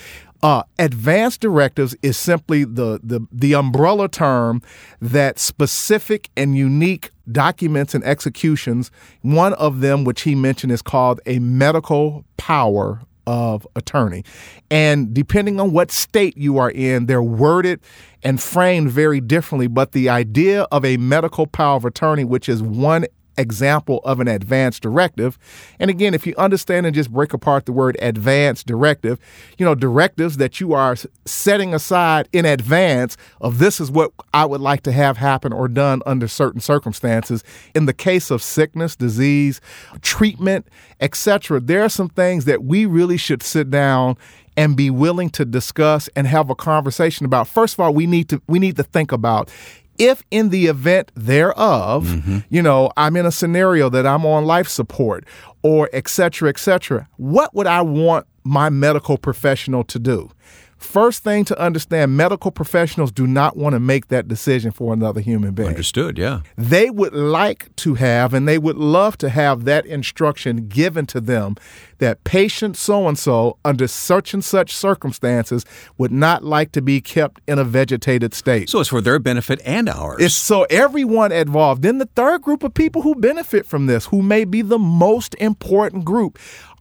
Uh, 0.43 0.61
advanced 0.77 1.39
directives 1.39 1.95
is 2.01 2.17
simply 2.17 2.65
the, 2.65 2.99
the 3.01 3.25
the 3.31 3.55
umbrella 3.55 4.09
term 4.09 4.61
that 5.01 5.39
specific 5.39 6.29
and 6.35 6.57
unique 6.57 7.11
documents 7.31 7.95
and 7.95 8.03
executions. 8.03 8.91
One 9.21 9.53
of 9.53 9.79
them, 9.79 10.03
which 10.03 10.23
he 10.23 10.35
mentioned, 10.35 10.73
is 10.73 10.81
called 10.81 11.21
a 11.25 11.39
medical 11.39 12.25
power 12.35 12.99
of 13.25 13.65
attorney. 13.77 14.25
And 14.69 15.13
depending 15.13 15.61
on 15.61 15.71
what 15.71 15.91
state 15.91 16.37
you 16.37 16.57
are 16.57 16.71
in, 16.71 17.05
they're 17.05 17.23
worded 17.23 17.79
and 18.21 18.41
framed 18.41 18.91
very 18.91 19.21
differently. 19.21 19.67
But 19.67 19.93
the 19.93 20.09
idea 20.09 20.63
of 20.63 20.83
a 20.83 20.97
medical 20.97 21.47
power 21.47 21.77
of 21.77 21.85
attorney, 21.85 22.25
which 22.25 22.49
is 22.49 22.61
one 22.61 23.05
example 23.37 23.99
of 24.03 24.19
an 24.19 24.27
advance 24.27 24.79
directive. 24.79 25.37
And 25.79 25.89
again, 25.89 26.13
if 26.13 26.25
you 26.27 26.33
understand 26.37 26.85
and 26.85 26.95
just 26.95 27.11
break 27.11 27.33
apart 27.33 27.65
the 27.65 27.71
word 27.71 27.97
advance 28.01 28.63
directive, 28.63 29.19
you 29.57 29.65
know, 29.65 29.75
directives 29.75 30.37
that 30.37 30.59
you 30.59 30.73
are 30.73 30.95
setting 31.25 31.73
aside 31.73 32.29
in 32.31 32.45
advance 32.45 33.17
of 33.41 33.59
this 33.59 33.79
is 33.79 33.91
what 33.91 34.11
I 34.33 34.45
would 34.45 34.61
like 34.61 34.83
to 34.83 34.91
have 34.91 35.17
happen 35.17 35.53
or 35.53 35.67
done 35.67 36.01
under 36.05 36.27
certain 36.27 36.61
circumstances. 36.61 37.43
In 37.73 37.85
the 37.85 37.93
case 37.93 38.31
of 38.31 38.41
sickness, 38.41 38.95
disease, 38.95 39.61
treatment, 40.01 40.67
etc., 40.99 41.59
there 41.59 41.83
are 41.83 41.89
some 41.89 42.09
things 42.09 42.45
that 42.45 42.63
we 42.63 42.85
really 42.85 43.17
should 43.17 43.43
sit 43.43 43.69
down 43.69 44.17
and 44.55 44.75
be 44.75 44.89
willing 44.89 45.29
to 45.31 45.45
discuss 45.45 46.09
and 46.15 46.27
have 46.27 46.49
a 46.49 46.55
conversation 46.55 47.25
about. 47.25 47.47
First 47.47 47.75
of 47.75 47.79
all, 47.79 47.93
we 47.93 48.05
need 48.05 48.29
to 48.29 48.41
we 48.47 48.59
need 48.59 48.75
to 48.77 48.83
think 48.83 49.11
about 49.11 49.49
if 49.97 50.23
in 50.31 50.49
the 50.49 50.67
event 50.67 51.11
thereof, 51.15 52.05
mm-hmm. 52.05 52.39
you 52.49 52.61
know, 52.61 52.91
I'm 52.97 53.15
in 53.15 53.25
a 53.25 53.31
scenario 53.31 53.89
that 53.89 54.05
I'm 54.05 54.25
on 54.25 54.45
life 54.45 54.67
support 54.67 55.25
or 55.61 55.89
et 55.93 56.07
cetera, 56.07 56.49
et 56.49 56.59
cetera, 56.59 57.07
what 57.17 57.53
would 57.55 57.67
I 57.67 57.81
want 57.81 58.27
my 58.43 58.69
medical 58.69 59.17
professional 59.17 59.83
to 59.85 59.99
do? 59.99 60.29
First 60.83 61.23
thing 61.23 61.45
to 61.45 61.57
understand 61.57 62.17
medical 62.17 62.51
professionals 62.51 63.11
do 63.11 63.25
not 63.25 63.55
want 63.55 63.73
to 63.73 63.79
make 63.79 64.09
that 64.09 64.27
decision 64.27 64.71
for 64.71 64.93
another 64.93 65.21
human 65.21 65.53
being. 65.53 65.69
Understood, 65.69 66.17
yeah. 66.17 66.41
They 66.57 66.89
would 66.89 67.13
like 67.13 67.73
to 67.77 67.93
have 67.95 68.33
and 68.33 68.47
they 68.47 68.57
would 68.57 68.75
love 68.75 69.17
to 69.19 69.29
have 69.29 69.63
that 69.63 69.85
instruction 69.85 70.67
given 70.67 71.05
to 71.07 71.21
them 71.21 71.55
that 71.99 72.23
patient 72.25 72.75
so 72.75 73.07
and 73.07 73.17
so, 73.17 73.57
under 73.63 73.87
such 73.87 74.33
and 74.33 74.43
such 74.43 74.75
circumstances, 74.75 75.65
would 75.97 76.11
not 76.11 76.43
like 76.43 76.73
to 76.73 76.81
be 76.81 76.99
kept 76.99 77.39
in 77.47 77.57
a 77.57 77.63
vegetated 77.63 78.33
state. 78.33 78.69
So 78.69 78.81
it's 78.81 78.89
for 78.89 78.99
their 78.99 79.19
benefit 79.19 79.61
and 79.63 79.87
ours. 79.87 80.21
It's 80.21 80.35
so 80.35 80.63
everyone 80.69 81.31
involved. 81.31 81.81
Then 81.81 81.99
the 81.99 82.09
third 82.13 82.41
group 82.41 82.61
of 82.61 82.73
people 82.73 83.03
who 83.03 83.15
benefit 83.15 83.65
from 83.65 83.85
this, 83.85 84.07
who 84.07 84.21
may 84.21 84.43
be 84.43 84.61
the 84.61 84.79
most 84.79 85.33
important 85.35 86.03
group, 86.03 86.37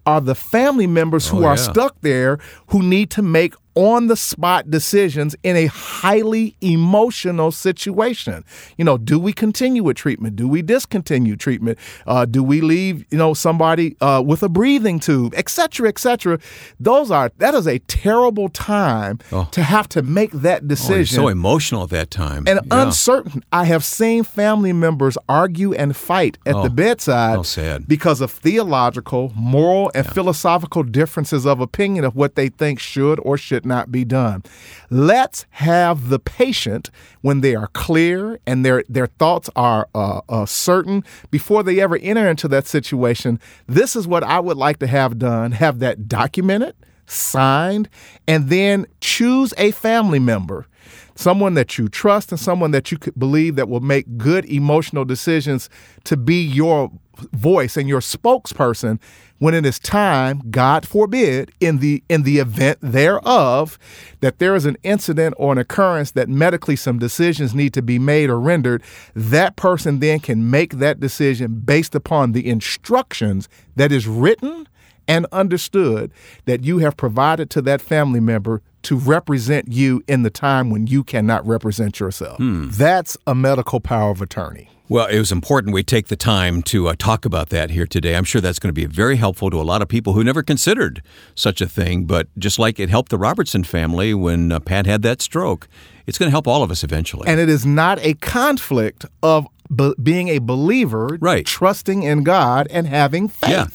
are 0.06 0.20
the 0.20 0.34
family 0.34 0.86
members 0.86 1.28
who 1.28 1.44
oh, 1.44 1.48
are 1.48 1.56
stuck 1.56 2.00
there 2.00 2.38
who 2.68 2.82
need 2.82 3.10
to 3.10 3.22
make 3.22 3.54
on 3.74 4.06
the 4.06 4.16
spot 4.16 4.70
decisions 4.70 5.34
in 5.42 5.56
a 5.56 5.66
highly 5.66 6.56
emotional 6.60 7.50
situation. 7.50 8.44
You 8.76 8.84
know, 8.84 8.98
do 8.98 9.18
we 9.18 9.32
continue 9.32 9.82
with 9.82 9.96
treatment? 9.96 10.36
Do 10.36 10.46
we 10.46 10.62
discontinue 10.62 11.36
treatment? 11.36 11.78
Uh, 12.06 12.24
do 12.26 12.42
we 12.42 12.60
leave, 12.60 13.04
you 13.10 13.18
know, 13.18 13.34
somebody 13.34 13.96
uh, 14.00 14.22
with 14.24 14.42
a 14.42 14.48
breathing 14.48 15.00
tube, 15.00 15.34
et 15.36 15.48
cetera, 15.48 15.88
et 15.88 15.98
cetera? 15.98 16.38
Those 16.78 17.10
are, 17.10 17.32
that 17.38 17.54
is 17.54 17.66
a 17.66 17.78
terrible 17.80 18.48
time 18.48 19.18
oh. 19.32 19.48
to 19.52 19.62
have 19.62 19.88
to 19.90 20.02
make 20.02 20.32
that 20.32 20.68
decision. 20.68 21.18
Oh, 21.20 21.24
so 21.24 21.28
emotional 21.28 21.84
at 21.84 21.90
that 21.90 22.10
time. 22.10 22.44
And 22.46 22.60
yeah. 22.64 22.82
uncertain. 22.82 23.44
I 23.52 23.64
have 23.64 23.84
seen 23.84 24.24
family 24.24 24.72
members 24.72 25.16
argue 25.28 25.72
and 25.72 25.96
fight 25.96 26.38
at 26.46 26.52
the 26.54 26.58
oh, 26.60 26.68
bedside 26.68 27.88
because 27.88 28.20
of 28.20 28.30
theological, 28.30 29.32
moral, 29.34 29.90
and 29.94 30.04
yeah. 30.04 30.12
philosophical 30.12 30.82
differences 30.82 31.46
of 31.46 31.60
opinion 31.60 32.04
of 32.04 32.14
what 32.14 32.34
they 32.34 32.48
think 32.48 32.78
should 32.78 33.18
or 33.20 33.36
should 33.36 33.61
not 33.64 33.92
be 33.92 34.04
done. 34.04 34.42
Let's 34.90 35.46
have 35.50 36.08
the 36.08 36.18
patient 36.18 36.90
when 37.20 37.40
they 37.40 37.54
are 37.54 37.68
clear 37.68 38.38
and 38.46 38.64
their 38.64 38.84
their 38.88 39.06
thoughts 39.06 39.48
are 39.56 39.88
uh, 39.94 40.20
uh, 40.28 40.46
certain 40.46 41.04
before 41.30 41.62
they 41.62 41.80
ever 41.80 41.96
enter 41.96 42.28
into 42.28 42.48
that 42.48 42.66
situation. 42.66 43.40
This 43.66 43.96
is 43.96 44.06
what 44.06 44.22
I 44.22 44.40
would 44.40 44.56
like 44.56 44.78
to 44.80 44.86
have 44.86 45.18
done. 45.18 45.52
Have 45.52 45.78
that 45.80 46.08
documented, 46.08 46.74
signed, 47.06 47.88
and 48.26 48.48
then 48.48 48.86
choose 49.00 49.54
a 49.58 49.70
family 49.70 50.18
member 50.18 50.66
someone 51.14 51.54
that 51.54 51.78
you 51.78 51.88
trust 51.88 52.32
and 52.32 52.40
someone 52.40 52.70
that 52.70 52.90
you 52.90 52.98
could 52.98 53.18
believe 53.18 53.56
that 53.56 53.68
will 53.68 53.80
make 53.80 54.16
good 54.16 54.44
emotional 54.46 55.04
decisions 55.04 55.68
to 56.04 56.16
be 56.16 56.42
your 56.42 56.90
voice 57.32 57.76
and 57.76 57.88
your 57.88 58.00
spokesperson 58.00 58.98
when 59.42 59.54
it 59.54 59.66
is 59.66 59.80
time, 59.80 60.40
God 60.52 60.86
forbid, 60.86 61.50
in 61.58 61.78
the 61.78 62.04
in 62.08 62.22
the 62.22 62.38
event 62.38 62.78
thereof, 62.80 63.76
that 64.20 64.38
there 64.38 64.54
is 64.54 64.66
an 64.66 64.76
incident 64.84 65.34
or 65.36 65.50
an 65.50 65.58
occurrence 65.58 66.12
that 66.12 66.28
medically 66.28 66.76
some 66.76 67.00
decisions 67.00 67.52
need 67.52 67.74
to 67.74 67.82
be 67.82 67.98
made 67.98 68.30
or 68.30 68.38
rendered, 68.38 68.84
that 69.16 69.56
person 69.56 69.98
then 69.98 70.20
can 70.20 70.48
make 70.48 70.74
that 70.74 71.00
decision 71.00 71.58
based 71.64 71.96
upon 71.96 72.30
the 72.30 72.48
instructions 72.48 73.48
that 73.74 73.90
is 73.90 74.06
written 74.06 74.68
and 75.08 75.26
understood 75.32 76.12
that 76.44 76.62
you 76.62 76.78
have 76.78 76.96
provided 76.96 77.50
to 77.50 77.62
that 77.62 77.80
family 77.80 78.20
member 78.20 78.62
to 78.82 78.96
represent 78.96 79.72
you 79.72 80.04
in 80.06 80.22
the 80.22 80.30
time 80.30 80.70
when 80.70 80.86
you 80.86 81.02
cannot 81.02 81.44
represent 81.44 81.98
yourself. 81.98 82.36
Hmm. 82.36 82.68
That's 82.70 83.16
a 83.26 83.34
medical 83.34 83.80
power 83.80 84.12
of 84.12 84.22
attorney. 84.22 84.68
Well, 84.92 85.06
it 85.06 85.18
was 85.18 85.32
important 85.32 85.72
we 85.72 85.84
take 85.84 86.08
the 86.08 86.16
time 86.16 86.62
to 86.64 86.88
uh, 86.88 86.94
talk 86.98 87.24
about 87.24 87.48
that 87.48 87.70
here 87.70 87.86
today. 87.86 88.14
I'm 88.14 88.24
sure 88.24 88.42
that's 88.42 88.58
going 88.58 88.68
to 88.68 88.78
be 88.78 88.84
very 88.84 89.16
helpful 89.16 89.48
to 89.48 89.58
a 89.58 89.62
lot 89.64 89.80
of 89.80 89.88
people 89.88 90.12
who 90.12 90.22
never 90.22 90.42
considered 90.42 91.02
such 91.34 91.62
a 91.62 91.66
thing. 91.66 92.04
But 92.04 92.28
just 92.38 92.58
like 92.58 92.78
it 92.78 92.90
helped 92.90 93.08
the 93.08 93.16
Robertson 93.16 93.64
family 93.64 94.12
when 94.12 94.52
uh, 94.52 94.60
Pat 94.60 94.84
had 94.84 95.00
that 95.00 95.22
stroke, 95.22 95.66
it's 96.06 96.18
going 96.18 96.28
to 96.28 96.30
help 96.30 96.46
all 96.46 96.62
of 96.62 96.70
us 96.70 96.84
eventually. 96.84 97.28
And 97.28 97.40
it 97.40 97.48
is 97.48 97.66
not 97.66 97.98
a 98.00 98.14
conflict 98.14 99.04
of 99.22 99.46
be- 99.74 99.94
being 100.02 100.28
a 100.28 100.38
believer, 100.38 101.18
right. 101.20 101.44
trusting 101.46 102.02
in 102.02 102.24
God 102.24 102.66
and 102.70 102.86
having 102.86 103.28
faith. 103.28 103.50
Yeah, 103.50 103.66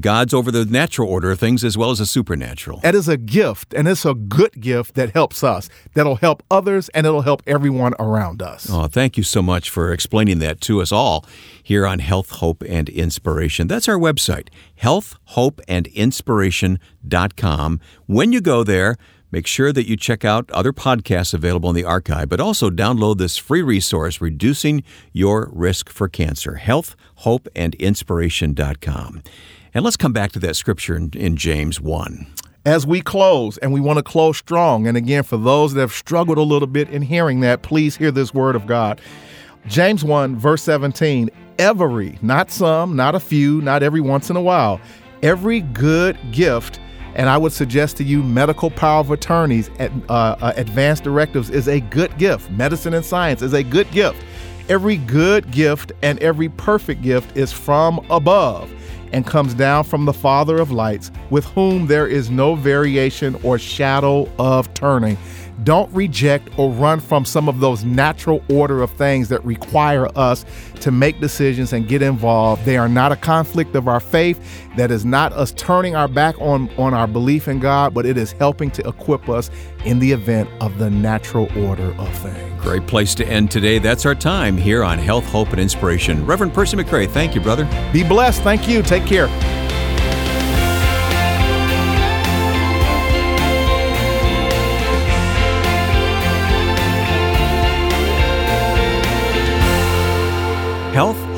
God's 0.00 0.32
over 0.34 0.50
the 0.50 0.64
natural 0.64 1.08
order 1.08 1.30
of 1.30 1.38
things 1.38 1.62
as 1.64 1.78
well 1.78 1.90
as 1.90 1.98
the 1.98 2.06
supernatural. 2.06 2.80
That 2.80 2.94
is 2.94 3.08
a 3.08 3.16
gift, 3.16 3.74
and 3.74 3.88
it's 3.88 4.04
a 4.04 4.14
good 4.14 4.60
gift 4.60 4.94
that 4.94 5.10
helps 5.10 5.44
us, 5.44 5.68
that'll 5.94 6.16
help 6.16 6.42
others, 6.50 6.88
and 6.90 7.06
it'll 7.06 7.22
help 7.22 7.42
everyone 7.46 7.94
around 7.98 8.42
us. 8.42 8.68
Oh, 8.70 8.86
thank 8.86 9.16
you 9.16 9.22
so 9.22 9.40
much 9.42 9.70
for 9.70 9.90
explaining 9.92 10.40
that 10.40 10.60
to 10.62 10.82
us 10.82 10.90
all 10.92 11.24
here 11.62 11.86
on 11.86 12.00
Health, 12.00 12.30
Hope, 12.30 12.64
and 12.68 12.88
Inspiration. 12.88 13.68
That's 13.68 13.88
our 13.88 13.98
website, 13.98 14.48
healthhopeandinspiration.com. 14.80 17.80
When 18.06 18.32
you 18.32 18.40
go 18.40 18.64
there, 18.64 18.96
Make 19.32 19.46
sure 19.46 19.72
that 19.72 19.88
you 19.88 19.96
check 19.96 20.26
out 20.26 20.50
other 20.50 20.74
podcasts 20.74 21.32
available 21.32 21.70
in 21.70 21.74
the 21.74 21.84
archive, 21.84 22.28
but 22.28 22.38
also 22.38 22.68
download 22.68 23.16
this 23.16 23.38
free 23.38 23.62
resource, 23.62 24.20
Reducing 24.20 24.84
Your 25.12 25.48
Risk 25.52 25.88
for 25.88 26.06
Cancer, 26.06 26.60
healthhopeandinspiration.com. 26.62 29.22
And 29.74 29.84
let's 29.84 29.96
come 29.96 30.12
back 30.12 30.32
to 30.32 30.38
that 30.40 30.54
scripture 30.54 30.94
in, 30.94 31.08
in 31.14 31.38
James 31.38 31.80
1 31.80 32.26
as 32.64 32.86
we 32.86 33.00
close, 33.00 33.58
and 33.58 33.72
we 33.72 33.80
want 33.80 33.96
to 33.96 34.04
close 34.04 34.36
strong. 34.36 34.86
And 34.86 34.96
again, 34.96 35.24
for 35.24 35.36
those 35.36 35.74
that 35.74 35.80
have 35.80 35.92
struggled 35.92 36.38
a 36.38 36.42
little 36.42 36.68
bit 36.68 36.88
in 36.90 37.02
hearing 37.02 37.40
that, 37.40 37.62
please 37.62 37.96
hear 37.96 38.12
this 38.12 38.32
word 38.32 38.54
of 38.54 38.66
God. 38.66 39.00
James 39.66 40.04
1, 40.04 40.36
verse 40.36 40.62
17 40.62 41.30
every, 41.58 42.18
not 42.22 42.50
some, 42.50 42.96
not 42.96 43.14
a 43.14 43.20
few, 43.20 43.60
not 43.62 43.82
every 43.82 44.00
once 44.00 44.30
in 44.30 44.36
a 44.36 44.40
while, 44.40 44.80
every 45.22 45.60
good 45.60 46.16
gift 46.32 46.80
And 47.14 47.28
I 47.28 47.36
would 47.36 47.52
suggest 47.52 47.96
to 47.98 48.04
you 48.04 48.22
medical 48.22 48.70
power 48.70 49.00
of 49.00 49.10
attorneys, 49.10 49.70
at, 49.78 49.92
uh, 50.08 50.36
uh, 50.40 50.52
advanced 50.56 51.04
directives 51.04 51.50
is 51.50 51.68
a 51.68 51.80
good 51.80 52.16
gift. 52.18 52.50
Medicine 52.50 52.94
and 52.94 53.04
science 53.04 53.42
is 53.42 53.52
a 53.52 53.62
good 53.62 53.90
gift. 53.90 54.24
Every 54.68 54.96
good 54.96 55.50
gift 55.50 55.92
and 56.02 56.18
every 56.20 56.48
perfect 56.48 57.02
gift 57.02 57.36
is 57.36 57.52
from 57.52 58.04
above 58.10 58.72
and 59.12 59.26
comes 59.26 59.54
down 59.54 59.84
from 59.84 60.06
the 60.06 60.12
Father 60.12 60.58
of 60.58 60.70
lights, 60.70 61.10
with 61.30 61.44
whom 61.46 61.86
there 61.86 62.06
is 62.06 62.30
no 62.30 62.54
variation 62.54 63.34
or 63.42 63.58
shadow 63.58 64.28
of 64.38 64.72
turning. 64.74 65.18
Don't 65.64 65.92
reject 65.92 66.58
or 66.58 66.70
run 66.70 67.00
from 67.00 67.24
some 67.24 67.48
of 67.48 67.60
those 67.60 67.84
natural 67.84 68.42
order 68.50 68.82
of 68.82 68.90
things 68.92 69.28
that 69.28 69.44
require 69.44 70.08
us 70.16 70.44
to 70.80 70.90
make 70.90 71.20
decisions 71.20 71.72
and 71.72 71.86
get 71.86 72.02
involved. 72.02 72.64
They 72.64 72.76
are 72.76 72.88
not 72.88 73.12
a 73.12 73.16
conflict 73.16 73.74
of 73.76 73.88
our 73.88 74.00
faith. 74.00 74.40
That 74.76 74.90
is 74.90 75.04
not 75.04 75.32
us 75.32 75.52
turning 75.52 75.94
our 75.94 76.08
back 76.08 76.40
on, 76.40 76.70
on 76.78 76.94
our 76.94 77.06
belief 77.06 77.48
in 77.48 77.60
God, 77.60 77.94
but 77.94 78.06
it 78.06 78.16
is 78.16 78.32
helping 78.32 78.70
to 78.72 78.88
equip 78.88 79.28
us 79.28 79.50
in 79.84 79.98
the 79.98 80.10
event 80.10 80.48
of 80.60 80.78
the 80.78 80.90
natural 80.90 81.46
order 81.64 81.94
of 82.00 82.08
things. 82.18 82.62
Great 82.62 82.86
place 82.86 83.14
to 83.16 83.26
end 83.26 83.50
today. 83.50 83.78
That's 83.78 84.06
our 84.06 84.14
time 84.14 84.56
here 84.56 84.82
on 84.82 84.98
Health, 84.98 85.24
Hope, 85.26 85.50
and 85.50 85.60
Inspiration. 85.60 86.24
Reverend 86.24 86.54
Percy 86.54 86.76
McCray, 86.76 87.08
thank 87.08 87.34
you, 87.34 87.40
brother. 87.40 87.68
Be 87.92 88.02
blessed. 88.02 88.42
Thank 88.42 88.68
you. 88.68 88.82
Take 88.82 89.04
care. 89.04 89.28